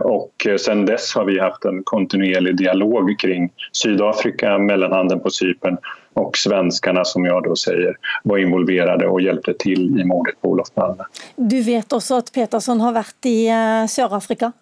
[0.03, 5.77] Och sen dess har vi haft en kontinuerlig dialog kring Sydafrika, mellanhanden på Cypern
[6.19, 10.75] och svenskarna som jag då säger var involverade och hjälpte till i mordet på Olof
[10.75, 11.05] Palme.
[11.37, 14.53] Du vet också att Petersson har varit i uh, Sydafrika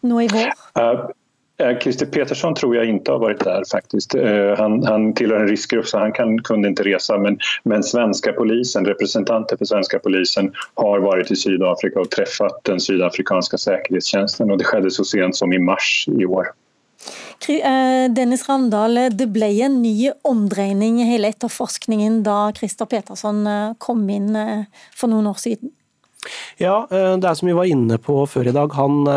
[0.00, 0.82] nu i vår?
[0.82, 4.14] Uh, Christer Petersson tror jag inte har varit där faktiskt.
[4.58, 8.84] Han, han tillhör en riskgrupp så han kan, kunde inte resa men, men svenska polisen,
[8.84, 14.64] representanter för svenska polisen har varit i Sydafrika och träffat den sydafrikanska säkerhetstjänsten och det
[14.64, 16.46] skedde så sent som i mars i år.
[17.48, 23.70] Eh, Dennis Ravndal, det ble en ny omdreining i hele etterforskningen da Christer Petersson eh,
[23.82, 25.72] kom inn eh, for noen år siden?
[26.62, 28.70] Ja, det er som vi var inne på før i dag.
[28.78, 29.08] Han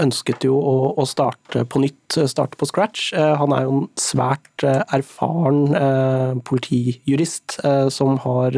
[0.00, 3.10] ønsket jo å starte på nytt, starte på scratch.
[3.12, 7.58] Han er jo en svært erfaren politijurist
[7.92, 8.56] som har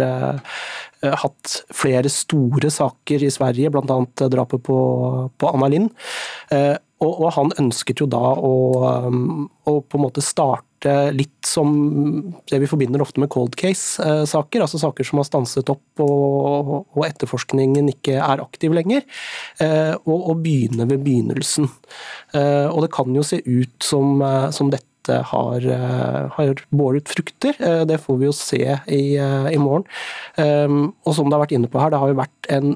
[1.03, 3.99] hatt flere store saker i Sverige, bl.a.
[4.31, 4.79] drapet på,
[5.35, 5.91] på Anna Lind.
[6.97, 8.53] Og, og, han ønsket jo da å,
[9.05, 11.75] um, å, på en måte starte litt som
[12.49, 17.07] det vi forbinder ofte med cold case-saker, altså saker som har stanset opp og, og
[17.09, 19.05] etterforskningen ikke er aktiv lenger,
[19.61, 21.69] eh, og, og begynne ved begynnelsen.
[22.37, 25.63] Eh, og det kan jo se ut som, eh, som dette har,
[26.35, 27.55] har, båret frukter.
[27.87, 28.59] Det får vi jo se
[28.91, 29.85] i, i morgen.
[30.35, 32.73] Og som det har vært inne på her, det har jo vært en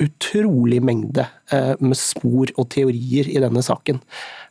[0.00, 4.00] utrolig mengde eh, med spor og teorier i denne saken.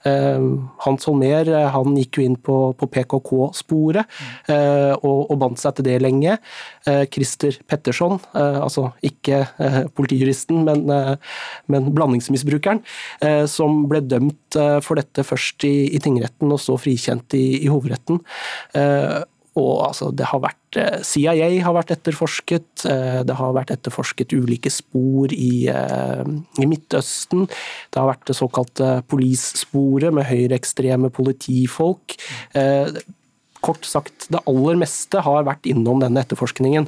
[0.07, 0.45] Eh,
[0.85, 4.19] Hans Holmer eh, han gikk jo inn på, på PKK-sporet
[4.49, 6.37] og, og, bandt seg til det lenge.
[7.13, 9.41] Christer Petterson, altså ikke
[9.95, 10.85] politijuristen, men,
[11.71, 12.81] men blandingsmisbrukeren,
[13.51, 18.19] som ble dømt for dette først i, i tingretten og så frikjent i, i hovedretten.
[19.59, 24.33] Og altså, det har vært eh, CIA har vært etterforsket, eh, det har vært etterforsket
[24.37, 26.25] ulike spor i, eh,
[26.61, 27.47] i Midtøsten.
[27.49, 32.19] Det har vært det såkalte polissporet med høyreekstreme politifolk.
[33.59, 36.87] Kort sagt, det aller meste har vært innom denne etterforskningen.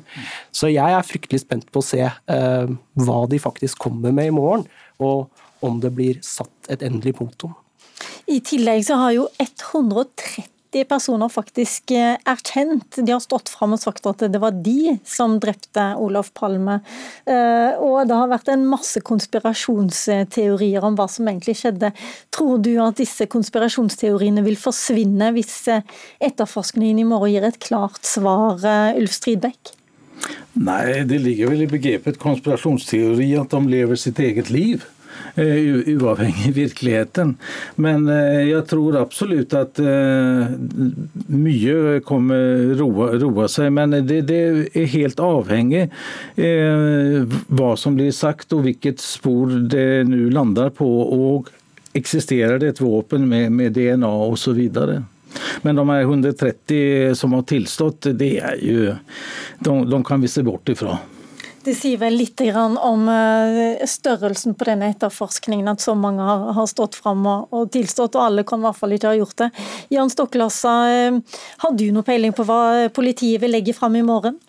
[0.56, 4.64] Så jeg er fryktelig spent på å se hva de faktisk kommer med i morgen,
[5.04, 5.28] og
[5.68, 7.58] om det blir satt et endelig punktum.
[8.32, 12.96] I tillegg så har jo 130 90 personer faktisk eh, erkjent.
[12.96, 16.80] De har stått fram og sagt at det var de som drepte Olof Palme.
[17.26, 21.92] Eh, og det har vært en masse konspirasjonsteorier om hva som egentlig skjedde.
[22.32, 25.84] Tror du at disse konspirasjonsteoriene vil forsvinne hvis eh,
[26.24, 28.60] etterforskningen i morgen gir et klart svar,
[28.98, 29.76] Ulf Stridbekk?
[30.62, 34.84] Nei, det ligger vel i begrepet konspirasjonsteori at de lever sitt eget liv.
[35.36, 37.36] Eh, uavhengig virkeligheten.
[37.76, 40.52] Men eh, jeg tror absolutt at eh,
[41.32, 43.72] mye kommer roe seg.
[43.72, 44.42] Men det, det,
[44.76, 45.88] er helt avhengig
[46.36, 50.88] hva som blir sagt og hvilket spor det nå lander på.
[50.88, 51.52] og
[51.98, 54.60] Eksisterer det et våpen med, med DNA osv.
[55.62, 58.94] Men de her 130 som har tilstått, det er jo,
[59.60, 61.00] de, de kan vi se bort ifra.
[61.62, 66.98] Det sier vel litt om eh, størrelsen på denne etterforskningen, at så mange har stått
[66.98, 69.50] fram og tilstått, og alle kan i hvert fall ikke ha gjort det.
[69.94, 74.40] Jan Stokklassa, eh, har du noe peiling på hva politiet vil legge fram i morgen?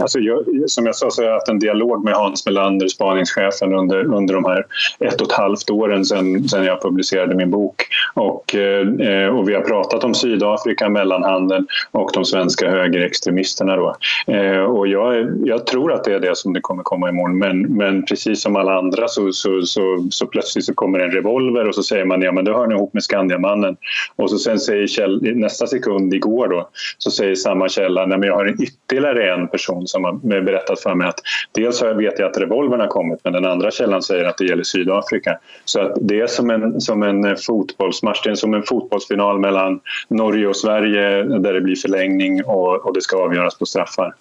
[0.00, 3.74] Alltså jag, som jag sa så har jag haft en dialog med Hans Melander, spaningschefen,
[3.74, 4.66] under, under de här
[5.00, 7.86] ett och ett halvt åren sedan, sedan jag publicerade min bok.
[8.14, 13.76] Och, eh, och vi har pratat om Sydafrika, mellanhandeln och de svenska högerextremisterna.
[13.76, 13.96] Då.
[14.26, 17.38] Eh, och jag, jag, tror att det är det som det kommer komma imorgon.
[17.38, 21.68] Men, men precis som alla andra så, så, så, så plötsligt så kommer en revolver
[21.68, 23.76] och så säger man ja men det hör ni ihop med Skandiamannen.
[24.16, 28.28] Och så sen säger Kjell, nästa sekund igår då så säger samma källa nej men
[28.28, 31.20] jag har en ytterligare en person som har berättat för mig att
[31.52, 34.62] dels vet jag att revolvern har kommit men den andra källan säger att det gäller
[34.62, 35.38] Sydafrika.
[35.64, 39.80] Så att det är som en, som en fotbollsmatch, det är som en fotbollsfinal mellan
[40.08, 44.14] Norge och Sverige där det blir förlängning och, och det ska avgöras på straffar.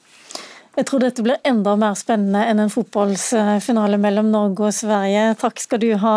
[0.73, 5.35] Jeg tror dette blir enda mer spennende enn en fotballfinale mellom Norge og Sverige.
[5.37, 6.13] Takk skal du ha,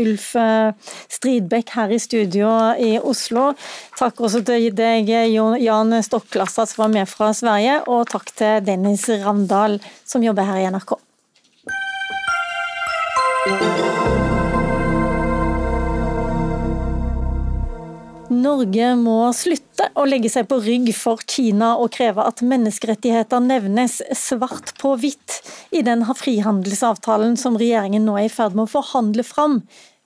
[0.00, 0.72] Ulf eh,
[1.12, 2.48] Stridbekk her i studio
[2.80, 3.50] i Oslo.
[4.00, 9.04] Takk også til deg, Jan Stokklassa, som var med fra Sverige, og takk til Dennis
[9.12, 9.76] Ravndal,
[10.08, 10.96] som jobber her i NRK.
[18.28, 24.02] Norge må slutte å legge seg på rygg for Kina og kreve at menneskerettigheter nevnes
[24.16, 25.38] svart på hvitt
[25.72, 29.62] i den frihandelsavtalen som regjeringen nå er i ferd med å forhandle fram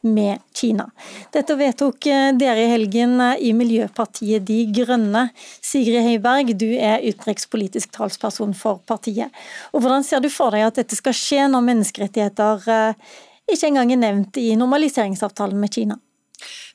[0.06, 0.86] med Kina.
[1.34, 5.28] Dette vedtok eh, dere i helgen eh, i Miljøpartiet De Grønne.
[5.62, 9.30] Sigrid Heiberg, du er utenrikspolitisk talsperson for partiet.
[9.70, 13.12] Og Hvordan ser du for deg at dette skal skje når menneskerettigheter eh,
[13.50, 15.98] ikke engang er nevnt i normaliseringsavtalen med Kina?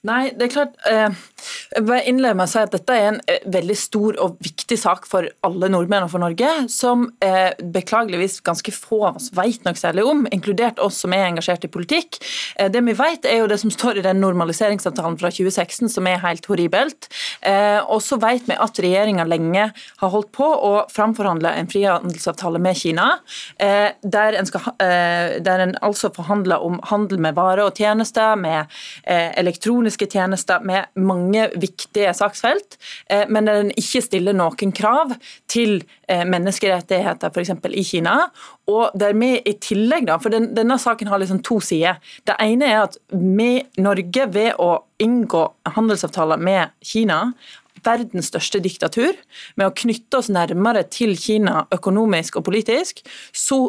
[0.05, 1.13] Nei, det er klart eh,
[1.73, 4.77] Jeg vil innlede med å si at dette er en eh, veldig stor og viktig
[4.77, 9.65] sak for alle nordmenn og for Norge, som eh, beklageligvis ganske få av oss vet
[9.65, 12.19] noe særlig om, inkludert oss som er engasjert i politikk.
[12.57, 16.21] Det vi vet, er jo det som står i den normaliseringsavtalen fra 2016, som er
[16.23, 17.07] helt horribelt.
[17.89, 19.67] Og så vet vi at regjeringa lenge
[20.01, 23.07] har holdt på å framforhandle en frihandelsavtale med Kina,
[23.57, 28.73] der en, skal, der en altså forhandler om handel med varer og tjenester, med
[29.07, 32.77] elektroniske elektroniske tjenester med mange viktige saksfelt,
[33.09, 35.15] eh, men der en ikke stiller noen krav
[35.47, 37.51] til eh, menneskerettigheter f.eks.
[37.71, 38.29] i Kina.
[38.67, 41.99] Og der vi i tillegg, da, for den, Denne saken har liksom to sider.
[42.25, 47.33] Det ene er at vi, Norge ved å inngå handelsavtaler med Kina
[47.85, 49.13] verdens største diktatur,
[49.55, 53.67] med å knytte oss nærmere til Kina økonomisk og politisk, så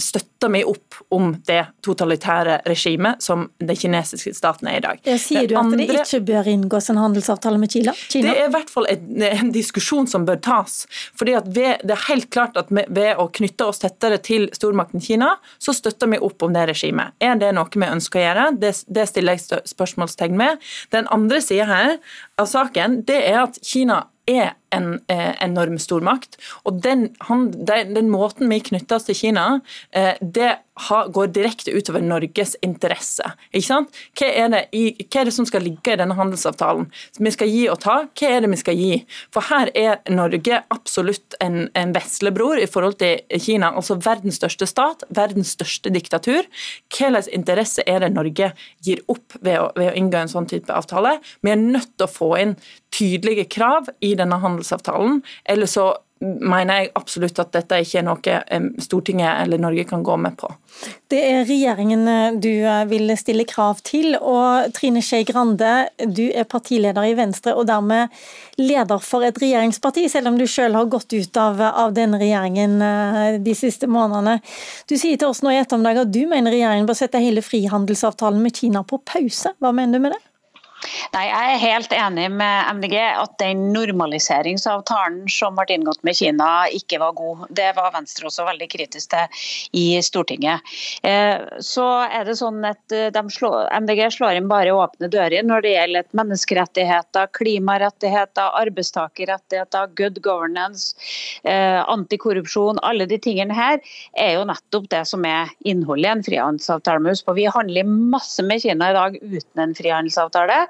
[0.00, 5.02] støtter vi opp om det totalitære regimet som den kinesiske staten er i dag.
[5.06, 7.94] Jeg sier du at det, ikke bør inngås en handelsavtale med Kina?
[7.94, 8.32] Kina?
[8.32, 10.84] Det er i hvert fall en, en, diskusjon som bør tas.
[11.14, 15.36] fordi ved, Det er helt klart at ved å knytte oss tettere til stormakten Kina,
[15.62, 17.14] så støtter vi opp om det regimet.
[17.22, 18.48] Er det noe vi ønsker å gjøre?
[18.58, 20.58] Det, det stiller jeg spørsmålstegn med.
[20.94, 21.96] Den andre sida her
[22.40, 26.38] av saken det er at Kina er en eh, enorm stormakt.
[26.64, 29.46] Og den, han, den, den, måten vi knytter oss til Kina,
[29.94, 30.56] eh, det
[30.88, 33.26] ha, går direkte utover Norges interesse.
[33.52, 33.98] Ikke sant?
[34.18, 36.88] Hva er, i, hva er det som skal ligge i denne handelsavtalen?
[37.18, 37.96] Vi skal gi og ta.
[38.10, 38.92] Hva er det vi skal gi?
[39.34, 43.70] For her er Norge absolutt en, en veslebror i forhold til Kina.
[43.70, 46.42] Altså verdens største stat, verdens største diktatur.
[46.90, 48.50] Hvilken interesse er det Norge
[48.84, 51.20] gir opp ved å, ved å inngå en sånn type avtale?
[51.44, 52.58] Vi er nødt til å få inn
[52.94, 55.92] tydelige krav i denne handelsavtalen, eller så
[56.24, 60.48] mener jeg absolutt at dette ikke er noe Stortinget eller Norge kan gå med på.
[61.10, 66.24] Det er regjeringen eh, du eh, vil stille krav til, og Trine Skei Grande, du
[66.30, 68.12] er partileder i Venstre og dermed
[68.58, 72.78] leder for et regjeringsparti, selv om du selv har gått ut av, av denne regjeringen
[72.82, 74.40] eh, de siste månedene.
[74.90, 78.42] Du sier til oss nå i ettermiddag at du mener regjeringen bør sette hele frihandelsavtalen
[78.42, 79.54] med Kina på pause.
[79.60, 80.22] Hva mener du med det?
[81.14, 86.66] Nei, Jeg er helt enig med MDG at den normaliseringsavtalen som ble inngått med Kina,
[86.74, 87.46] ikke var god.
[87.54, 89.44] Det var Venstre også veldig kritisk til
[89.80, 90.64] i Stortinget.
[91.06, 95.64] Eh, så er det sånn at eh, slår, MDG slår inn bare åpne dører når
[95.64, 100.94] det gjelder menneskerettigheter, klimarettigheter, arbeidstakerrettigheter, good governance,
[101.44, 102.82] eh, antikorrupsjon.
[102.82, 103.80] Alle de tingene her
[104.20, 107.14] er jo nettopp det som er innholdet i en frihandelsavtale.
[107.34, 110.64] Vi handler masse med Kina i dag uten en frihandelsavtale.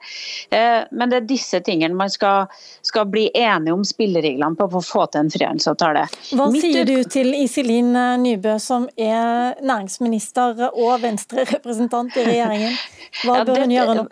[0.51, 2.51] Eh, men det er disse tingene man skal,
[2.85, 6.07] skal bli enige om spillereglene på for å få til en frihandelsavtale.
[6.35, 7.93] Hva Mitt sier du til Iselin
[8.23, 12.79] Nybø, som er næringsminister og Venstre-representant i regjeringen?
[13.23, 14.09] Hva bør hun gjøre nå?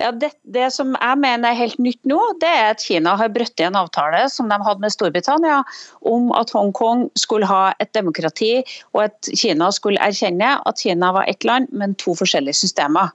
[0.00, 3.32] Ja, det, det, som jeg mener er helt nytt nå, det er at Kina har
[3.34, 5.60] brutt en avtale som de hadde med Storbritannia
[6.08, 8.62] om at Hongkong skulle ha et demokrati,
[8.94, 13.12] og at Kina skulle erkjenne at Kina var ett land, men to forskjellige systemer.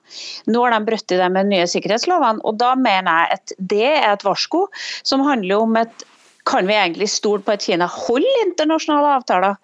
[0.50, 4.10] Nå har de brutt det med nye sikkerhetslovene, og da mener jeg at det er
[4.14, 4.68] et varsko
[5.08, 6.08] som handler om et
[6.46, 9.58] kan vi egentlig stole på at Kina holder internasjonale avtaler?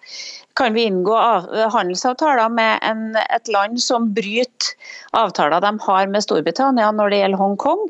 [0.58, 1.14] Kan vi inngå
[1.70, 4.72] handelsavtaler med en, et land som bryter
[5.14, 7.84] avtaler de har med Storbritannia når det gjelder Hongkong?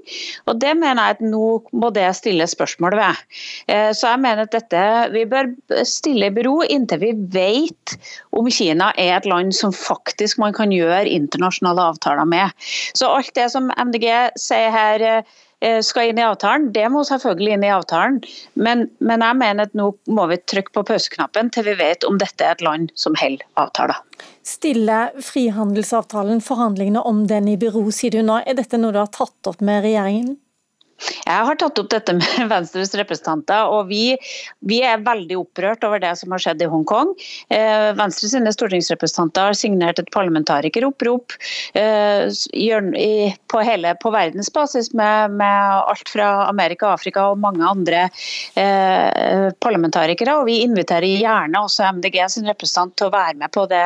[0.47, 3.22] Og Det mener jeg at nå må det stilles spørsmål ved.
[3.72, 4.84] Eh, så jeg mener at dette
[5.14, 5.49] vi bør
[5.89, 7.97] stille i bero inntil vi vet
[8.36, 12.53] om Kina er et land som faktisk man kan gjøre internasjonale avtaler med.
[12.97, 15.22] Så alt det som MDG sier her Eh,
[15.83, 16.69] skal inn i avtalen.
[16.73, 18.21] Det må selvfølgelig inn i avtalen,
[18.55, 22.21] men, men jeg mener at nå må vi trykke på pauseknappen til vi vet om
[22.21, 23.99] dette er et land som holder avtaler.
[24.47, 28.41] Stiller frihandelsavtalen forhandlingene om den i bero, sier du nå.
[28.47, 30.37] Er dette noe du har tatt opp med regjeringen?
[30.99, 34.17] Jeg har tatt opp dette med Venstres representanter, og vi,
[34.67, 37.15] vi, er veldig opprørt over det som har skjedd i Hongkong.
[37.55, 41.37] Eh, Venstres stortingsrepresentanter har signert et parlamentarikeropprop
[41.79, 48.07] eh, på, hele, på verdensbasis med, med, alt fra Amerika, Afrika og mange andre
[48.59, 50.39] eh, parlamentarikere.
[50.41, 53.85] og Vi inviterer gjerne også MDG sin representant til å være med på det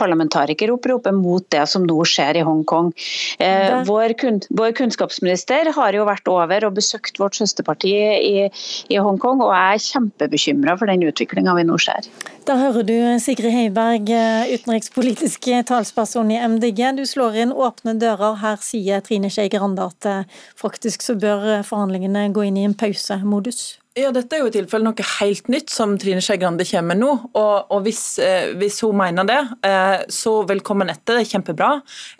[0.00, 2.92] parlamentarikeroppropet mot det som nå skjer i Hongkong.
[3.38, 8.46] Eh, vår, kun, vår kunnskapsminister har jo vært over over og besøkt vårt søsterparti i,
[8.90, 12.08] i Hongkong, og jeg er kjempebekymra for den utviklinga vi nå ser.
[12.48, 14.08] Da hører du Sigrid Heiberg,
[14.50, 16.82] utenrikspolitisk talsperson i MDG.
[16.98, 18.40] Du slår inn åpne dører.
[18.40, 22.76] Her sier Trine Skei Grande at eh, faktisk så bør forhandlingene gå inn i en
[22.76, 23.79] pausemodus.
[24.00, 27.00] Ja, Dette er jo i tilfelle noe helt nytt som Trine Skei Grande kommer med
[27.02, 27.10] nå.
[27.36, 31.68] og, og hvis, eh, hvis, hun mener det, eh, så velkommen etter, det er kjempebra.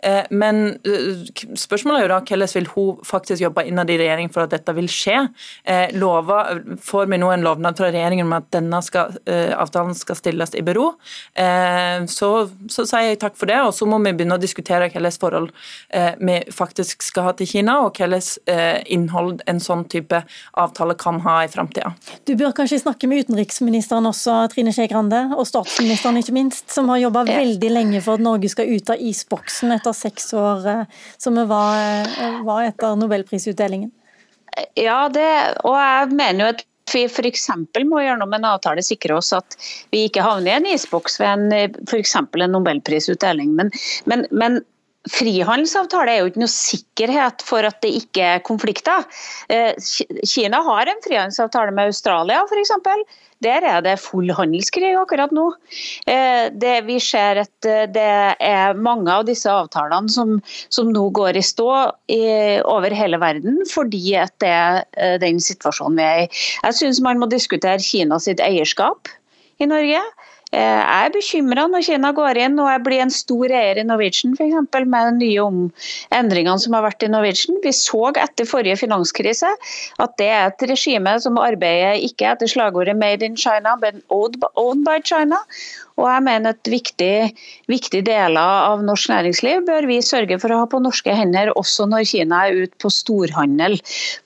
[0.05, 1.23] Eh, men eh,
[1.57, 4.75] spørsmålet er jo da hvordan vil hun faktisk jobbe innad i regjeringen for at dette
[4.77, 5.23] vil skje?
[5.65, 9.97] Eh, lover, får vi nå en lovnad fra regjeringen om at denne skal, eh, avtalen
[9.97, 10.91] skal stilles i bero?
[12.11, 12.29] Så,
[12.69, 15.49] så, sier jeg takk for det, og så må vi begynne å diskutere hvilket forhold
[16.19, 18.41] vi faktisk skal ha til Kina, og hvilket
[18.91, 20.21] innhold en sånn type
[20.59, 21.93] avtale kan ha i framtiden framtida.
[22.29, 26.89] Du bør kanskje snakke med utenriksministeren også, Trine Skei Grande, og statsministeren ikke minst, som
[26.89, 30.85] har jobba veldig lenge for at Norge skal ut av isboksen etter seks år,
[31.17, 31.77] som som var,
[32.19, 33.91] eh, var etter nobelprisutdelingen.
[34.75, 37.47] Ja, det, og jeg mener jo at vi f.eks.
[37.87, 39.55] må gjennom en avtale sikre oss at
[39.91, 42.15] vi ikke havner i en isboks ved en f.eks.
[42.15, 43.53] en nobelprisutdeling.
[43.55, 43.71] Men,
[44.05, 44.59] men, men
[45.09, 49.07] frihandelsavtale er jo ikke noe sikkerhet for at det ikke er konflikter.
[49.49, 49.73] Eh,
[50.27, 52.73] Kina har en frihandelsavtale med Australia f.eks.
[53.41, 55.47] Der er det full handelskrig akkurat nå.
[56.05, 60.37] Eh, det, vi ser at eh, det er mange av disse avtalene som,
[60.69, 61.71] som nå går i stå
[62.13, 62.21] i,
[62.61, 66.29] over hele verden, fordi at det er den situasjonen vi er i.
[66.61, 69.09] Jeg syns man må diskutere Kinas eierskap
[69.57, 70.03] i Norge.
[70.51, 73.85] Eh, jeg er bekymra når Kina går inn og jeg blir en stor eier i
[73.87, 74.57] Norwegian f.eks.
[74.83, 75.69] med de nye
[76.17, 77.61] endringene som har vært i Norwegian.
[77.63, 79.53] Vi så etter forrige finanskrise
[80.03, 84.83] at det er et regime som arbeider ikke etter slagordet 'Made in China', men 'Owned
[84.83, 85.39] by China'.
[86.01, 87.29] Og jeg mener at viktige,
[87.69, 91.85] viktige deler av norsk næringsliv bør vi sørge for å ha på norske hender, også
[91.91, 93.77] når Kina er ute på storhandel,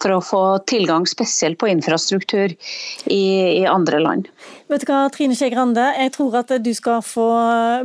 [0.01, 3.23] for å få tilgang spesielt på infrastruktur i,
[3.59, 4.29] i andre land.
[4.71, 7.27] Vet du hva, Trine Skei Grande, jeg tror at du skal få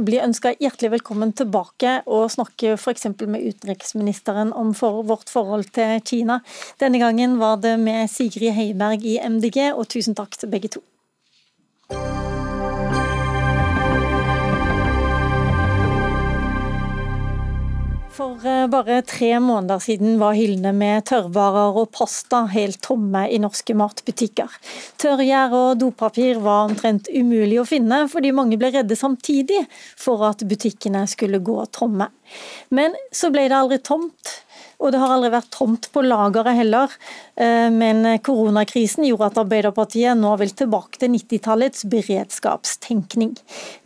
[0.07, 3.11] bli ønska hjertelig velkommen tilbake og snakke f.eks.
[3.27, 6.41] med utenriksministeren om for vårt forhold til Kina.
[6.81, 10.85] Denne gangen var det med Sigrid Heiberg i MDG, og tusen takk til begge to.
[18.21, 23.39] For eh, bare tre måneder siden var hyllene med tørrvarer og pasta helt tomme i
[23.41, 24.59] norske matbutikker.
[25.01, 29.63] Tørrgjær og dopapir var omtrent umulig å finne, fordi mange ble redde samtidig
[29.97, 32.11] for at butikkene skulle gå tomme.
[32.77, 34.37] Men så ble det aldri tomt.
[34.81, 36.95] Og det har aldri vært tomt på lageret heller.
[37.37, 43.37] Eh, men koronakrisen gjorde at Arbeiderpartiet nå vil tilbake til 90-tallets beredskapstenkning.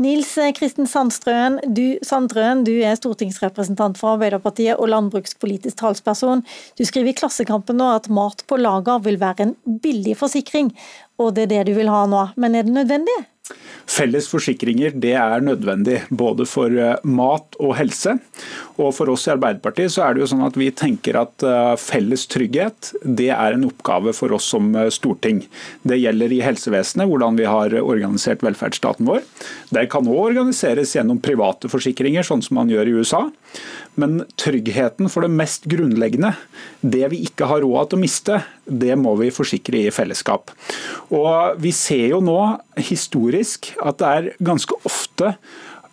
[0.03, 6.45] Nils Kristen Sandtrøen du, Sandtrøen, du er stortingsrepresentant for Arbeiderpartiet og landbrukspolitisk talsperson.
[6.78, 10.72] Du skriver i Klassekampen nå at mat på lager vil være en billig forsikring,
[11.20, 12.26] og det er det du vil ha nå.
[12.40, 13.20] Men er det nødvendig?
[13.84, 18.16] Felles forsikringer det er nødvendig både for eh, mat og helse.
[18.80, 21.74] Og For oss i Arbeiderpartiet så er det jo sånn at vi tenker at eh,
[21.78, 25.44] felles trygghet det er en oppgave for oss som eh, storting.
[25.86, 29.22] Det gjelder i helsevesenet, hvordan vi har organisert velferdsstaten vår.
[29.74, 33.22] Det kan òg organiseres gjennom private forsikringer, sånn som man gjør i USA.
[34.00, 36.32] Men tryggheten for det mest grunnleggende,
[36.82, 40.50] det vi ikke har råd til å miste, det må vi forsikre i fellesskap.
[41.14, 42.40] Og Vi ser jo nå
[42.80, 45.36] historisk at det er ganske ofte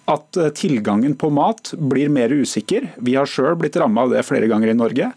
[0.09, 2.91] at eh, tilgangen på mat blir mer usikker.
[2.97, 5.11] Vi har sjøl blitt ramma av det flere ganger i Norge.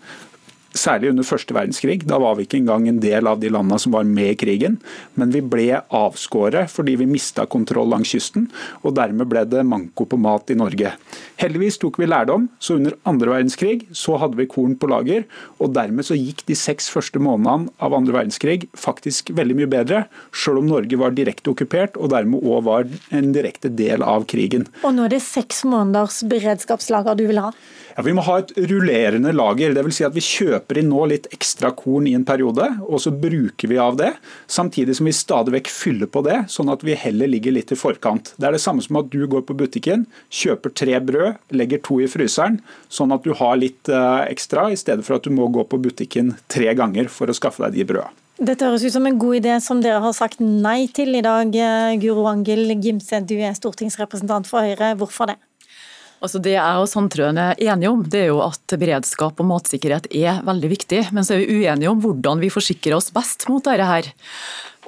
[0.75, 2.01] Særlig under første verdenskrig.
[2.09, 4.81] Da var vi ikke engang en del av de landene som var med i krigen.
[5.14, 8.49] Men vi ble avskåret fordi vi mista kontroll langs kysten,
[8.83, 10.95] og dermed ble det manko på mat i Norge.
[11.41, 15.25] Heldigvis tok vi lærdom, så under andre verdenskrig så hadde vi korn på lager,
[15.62, 20.05] og dermed så gikk de seks første månedene av andre verdenskrig faktisk veldig mye bedre,
[20.35, 24.66] sjøl om Norge var direkte okkupert og dermed òg var en direkte del av krigen.
[24.83, 27.53] Og nå er det seks måneders beredskapslager du vil ha?
[27.95, 29.75] Ja, Vi må ha et rullerende lager.
[29.75, 29.95] Dvs.
[29.95, 33.68] Si at vi kjøper inn nå litt ekstra korn i en periode, og så bruker
[33.68, 34.14] vi av det.
[34.50, 37.78] Samtidig som vi stadig vekk fyller på det, sånn at vi heller ligger litt i
[37.78, 38.32] forkant.
[38.40, 42.00] Det er det samme som at du går på butikken, kjøper tre brød, legger to
[42.00, 45.52] i fryseren, sånn at du har litt eh, ekstra, i stedet for at du må
[45.52, 48.10] gå på butikken tre ganger for å skaffe deg de brøda.
[48.34, 51.54] Dette høres ut som en god idé som dere har sagt nei til i dag.
[51.54, 54.96] Eh, Guro Angel Gimse, du er stortingsrepresentant for Høyre.
[54.98, 55.36] Hvorfor det?
[56.25, 60.09] Altså Det jeg og Sandtrøen er enige om, det er jo at beredskap og matsikkerhet
[60.09, 61.03] er veldig viktig.
[61.12, 64.09] Men så er vi uenige om hvordan vi forsikrer oss best mot dette her.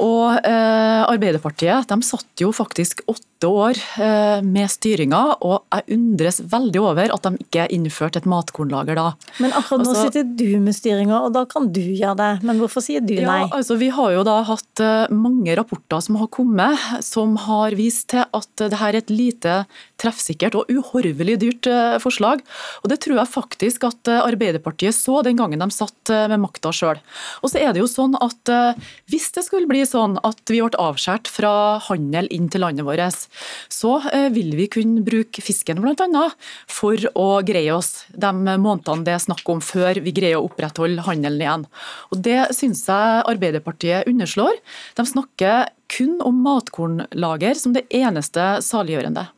[0.02, 6.40] Og eh, Arbeiderpartiet de satt jo faktisk åtte år eh, med styringa, og jeg undres
[6.52, 9.06] veldig over at de ikke innførte et matkornlager da.
[9.42, 12.30] Men akkurat nå altså, sitter du med styringa, og da kan du gjøre det.
[12.48, 13.42] Men hvorfor sier du nei?
[13.44, 17.76] Ja, altså Vi har jo da hatt eh, mange rapporter som har kommet, som har
[17.78, 19.58] vist til at det her er et lite
[20.00, 22.44] treffsikkert og uhorvelig dyrt eh, forslag.
[22.84, 26.70] Og Det tror jeg faktisk at eh, Arbeiderpartiet så den gangen de satt med makta
[26.74, 27.00] sjøl.
[27.42, 28.50] Og så er det jo sånn at
[29.10, 31.52] hvis det skulle bli sånn at vi ble avskåret fra
[31.86, 33.26] handel inn til landet vårt,
[33.72, 36.24] så eh, vil vi kunne bruke fisken bl.a.
[36.70, 41.04] for å greie oss de månedene det er snakk om før vi greier å opprettholde
[41.06, 41.66] handelen igjen.
[42.10, 44.58] Og Det syns jeg Arbeiderpartiet underslår.
[44.98, 49.28] De snakker kun om matkornlager som det eneste saliggjørende.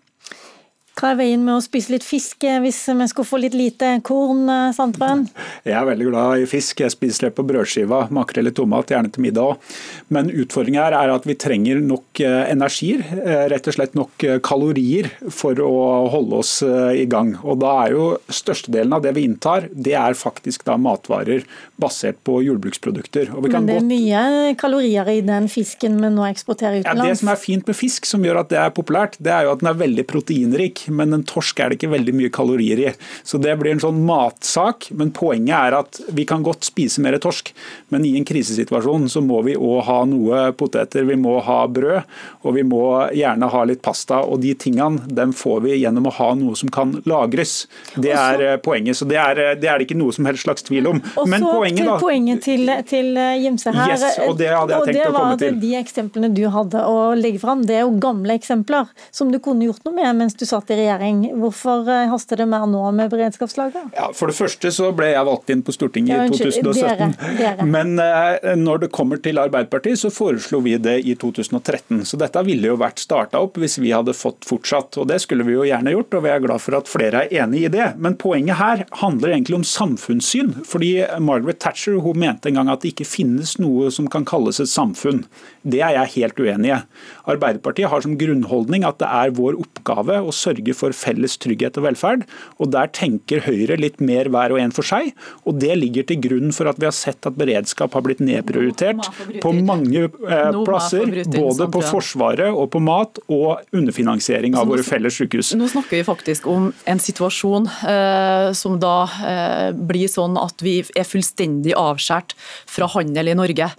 [0.99, 3.93] Hva er veien med å spise litt fisk eh, hvis vi skulle få litt lite
[4.07, 5.29] korn, eh, Sandtrøen?
[5.63, 6.83] Jeg er veldig glad i fisk.
[6.83, 9.77] Jeg spiser det på brødskiva, makrell i tomat, gjerne til middag òg.
[10.15, 13.05] Men utfordringen her er at vi trenger nok eh, energier,
[13.53, 15.71] rett og slett nok kalorier, for å
[16.11, 17.35] holde oss i gang.
[17.47, 21.47] Og da er jo størstedelen av det vi inntar, det er faktisk da matvarer
[21.79, 23.31] basert på jordbruksprodukter.
[23.39, 27.07] Men det er mye kalorier i den fisken vi nå eksporterer utenlands?
[27.07, 29.47] Ja, det som er fint med fisk, som gjør at det er populært, det er
[29.47, 32.83] jo at den er veldig proteinrik men en torsk er det ikke veldig mye kalorier
[32.83, 32.93] i.
[33.27, 34.91] Så det blir en sånn matsak.
[34.99, 37.53] Men poenget er at vi kan godt spise mer torsk,
[37.93, 42.09] men i en krisesituasjon så må vi òg ha noe poteter, vi må ha brød,
[42.45, 42.83] og vi må
[43.17, 44.23] gjerne ha litt pasta.
[44.25, 47.67] Og de tingene dem får vi gjennom å ha noe som kan lagres.
[47.97, 48.99] Det er Også, poenget.
[48.99, 51.03] Så det er, eh, det er det ikke noe som helst slags tvil om.
[51.19, 53.13] Og men poenget, til da, poenget til, til
[53.43, 53.95] Gimse her.
[53.95, 55.59] Yes, og det hadde jeg og tenkt det å komme til.
[55.63, 59.69] De eksemplene du hadde å legge fram, det er jo gamle eksempler som du kunne
[59.69, 61.23] gjort noe med mens du satt i regjering.
[61.43, 63.91] Hvorfor eh, haster det mer nå med beredskapslager?
[63.97, 66.79] Ja, for det første så ble jeg valgt inn på Stortinget Ja, i 2017.
[66.79, 67.67] dere, dere.
[67.69, 72.05] Men eh, når det kommer til Arbeiderpartiet, så foreslo vi det i 2013.
[72.09, 75.01] Så dette ville jo vært starta opp hvis vi hadde fått fortsatt.
[75.03, 77.45] Og det skulle vi jo gjerne gjort, og vi er glad for at flere er
[77.45, 77.91] enig i det.
[77.99, 80.55] Men poenget her handler egentlig om samfunnssyn.
[80.69, 84.61] Fordi Margaret Thatcher hun mente en gang at det ikke finnes noe som kan kalles
[84.63, 85.25] et samfunn.
[85.69, 86.81] Det er jeg helt uenig i.
[87.29, 91.87] Arbeiderpartiet har som grunnholdning at det er vår oppgave å sørge for felles trygghet og
[91.89, 92.25] velferd.
[92.59, 95.13] og Der tenker Høyre litt mer hver og en for seg.
[95.45, 99.09] og Det ligger til grunn for at vi har sett at beredskap har blitt nedprioritert
[99.43, 101.13] på mange eh, plasser.
[101.29, 105.55] Både på Forsvaret og på mat, og underfinansiering av våre felles sykehus.
[105.59, 110.81] Nå snakker vi faktisk om en situasjon eh, som da eh, blir sånn at vi
[110.97, 112.35] er fullstendig avskåret
[112.69, 113.71] fra handel i Norge.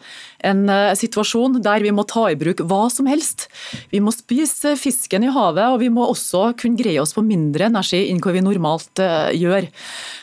[0.45, 3.47] En eh, situasjon der vi må ta i bruk hva som helst.
[3.91, 7.67] Vi må spise fisken i havet, og vi må også kunne greie oss på mindre
[7.69, 9.69] energi enn hva vi normalt eh, gjør.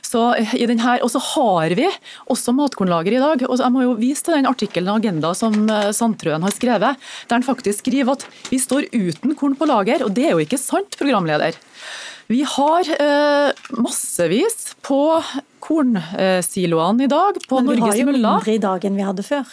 [0.07, 1.87] Så eh, i den og så har vi
[2.33, 3.45] også matkornlager i dag.
[3.49, 7.39] og Jeg må jo vise til den artikkelen og Agenda som Sandtrøen har skrevet, der
[7.39, 10.05] han faktisk skriver at vi står uten korn på lager.
[10.07, 11.57] Og det er jo ikke sant, programleder.
[12.27, 14.99] Vi har eh, massevis på
[15.63, 19.47] kornsiloene i dag, på Men vi har jo mindre i dag enn vi hadde før.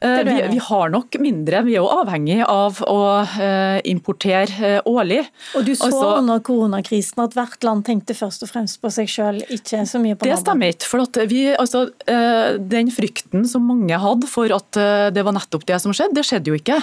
[0.00, 1.62] Eh, Det Vi, vi har nok mindre.
[1.66, 2.98] Vi er jo avhengig av å
[3.42, 5.24] eh, importere eh, årlig.
[5.58, 9.08] Og du så Altså- under koronakrisen at hvert land tenkte først og fremst på seg
[9.10, 10.44] sjøl, ikke så mye på Det naboen.
[10.44, 10.86] stemmer ikke.
[10.86, 14.70] for vi, altså, Den frykten som mange hadde for at
[15.12, 16.78] det var nettopp det som skjedde, det skjedde jo ikke.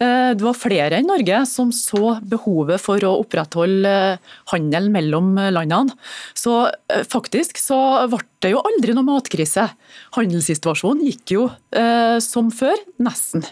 [0.00, 4.18] Eh, Det var flere enn Norge som så behovet for å opprettholde
[4.52, 5.92] handel mellom landene.
[6.34, 6.70] Så
[7.08, 9.66] faktisk så ble det jo aldri noe matkrise.
[10.16, 13.44] Handelssituasjonen gikk jo eh, som før, nesten.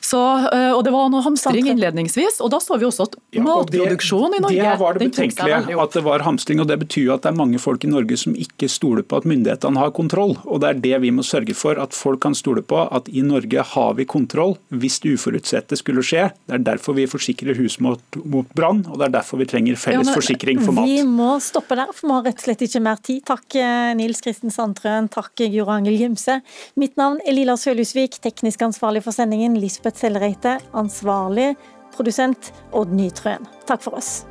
[0.00, 0.20] Så,
[0.52, 4.42] eh, og Det var noe hamstring innledningsvis, og da så vi også at matproduksjon i
[4.44, 6.60] Norge Det var det betenkelige, at det var hamstring.
[6.60, 9.16] og Det betyr jo at det er mange folk i Norge som ikke stoler på
[9.20, 10.36] at myndighetene har kontroll.
[10.44, 13.22] og Det er det vi må sørge for, at folk kan stole på at i
[13.22, 16.30] Norge har vi kontroll hvis det uforutsette skulle skje.
[16.46, 19.78] Det er derfor vi forsikrer hus mot, mot brann, og det er derfor vi trenger
[19.80, 20.88] felles ja, forsikring for mat.
[20.88, 23.22] Vi må stoppe der, for vi har rett og slett ikke mer tid.
[23.28, 26.40] Takk eh, Nils Kristen Sandtrøen, takk Guro Angel Gimse.
[26.80, 31.54] Mitt navn er Lila Sølhusvik, teknisk ansvarlig for sendingen Lisbeth Sellereite, ansvarlig
[31.96, 33.48] produsent Odd Nytrøen.
[33.68, 34.24] Takk for oss.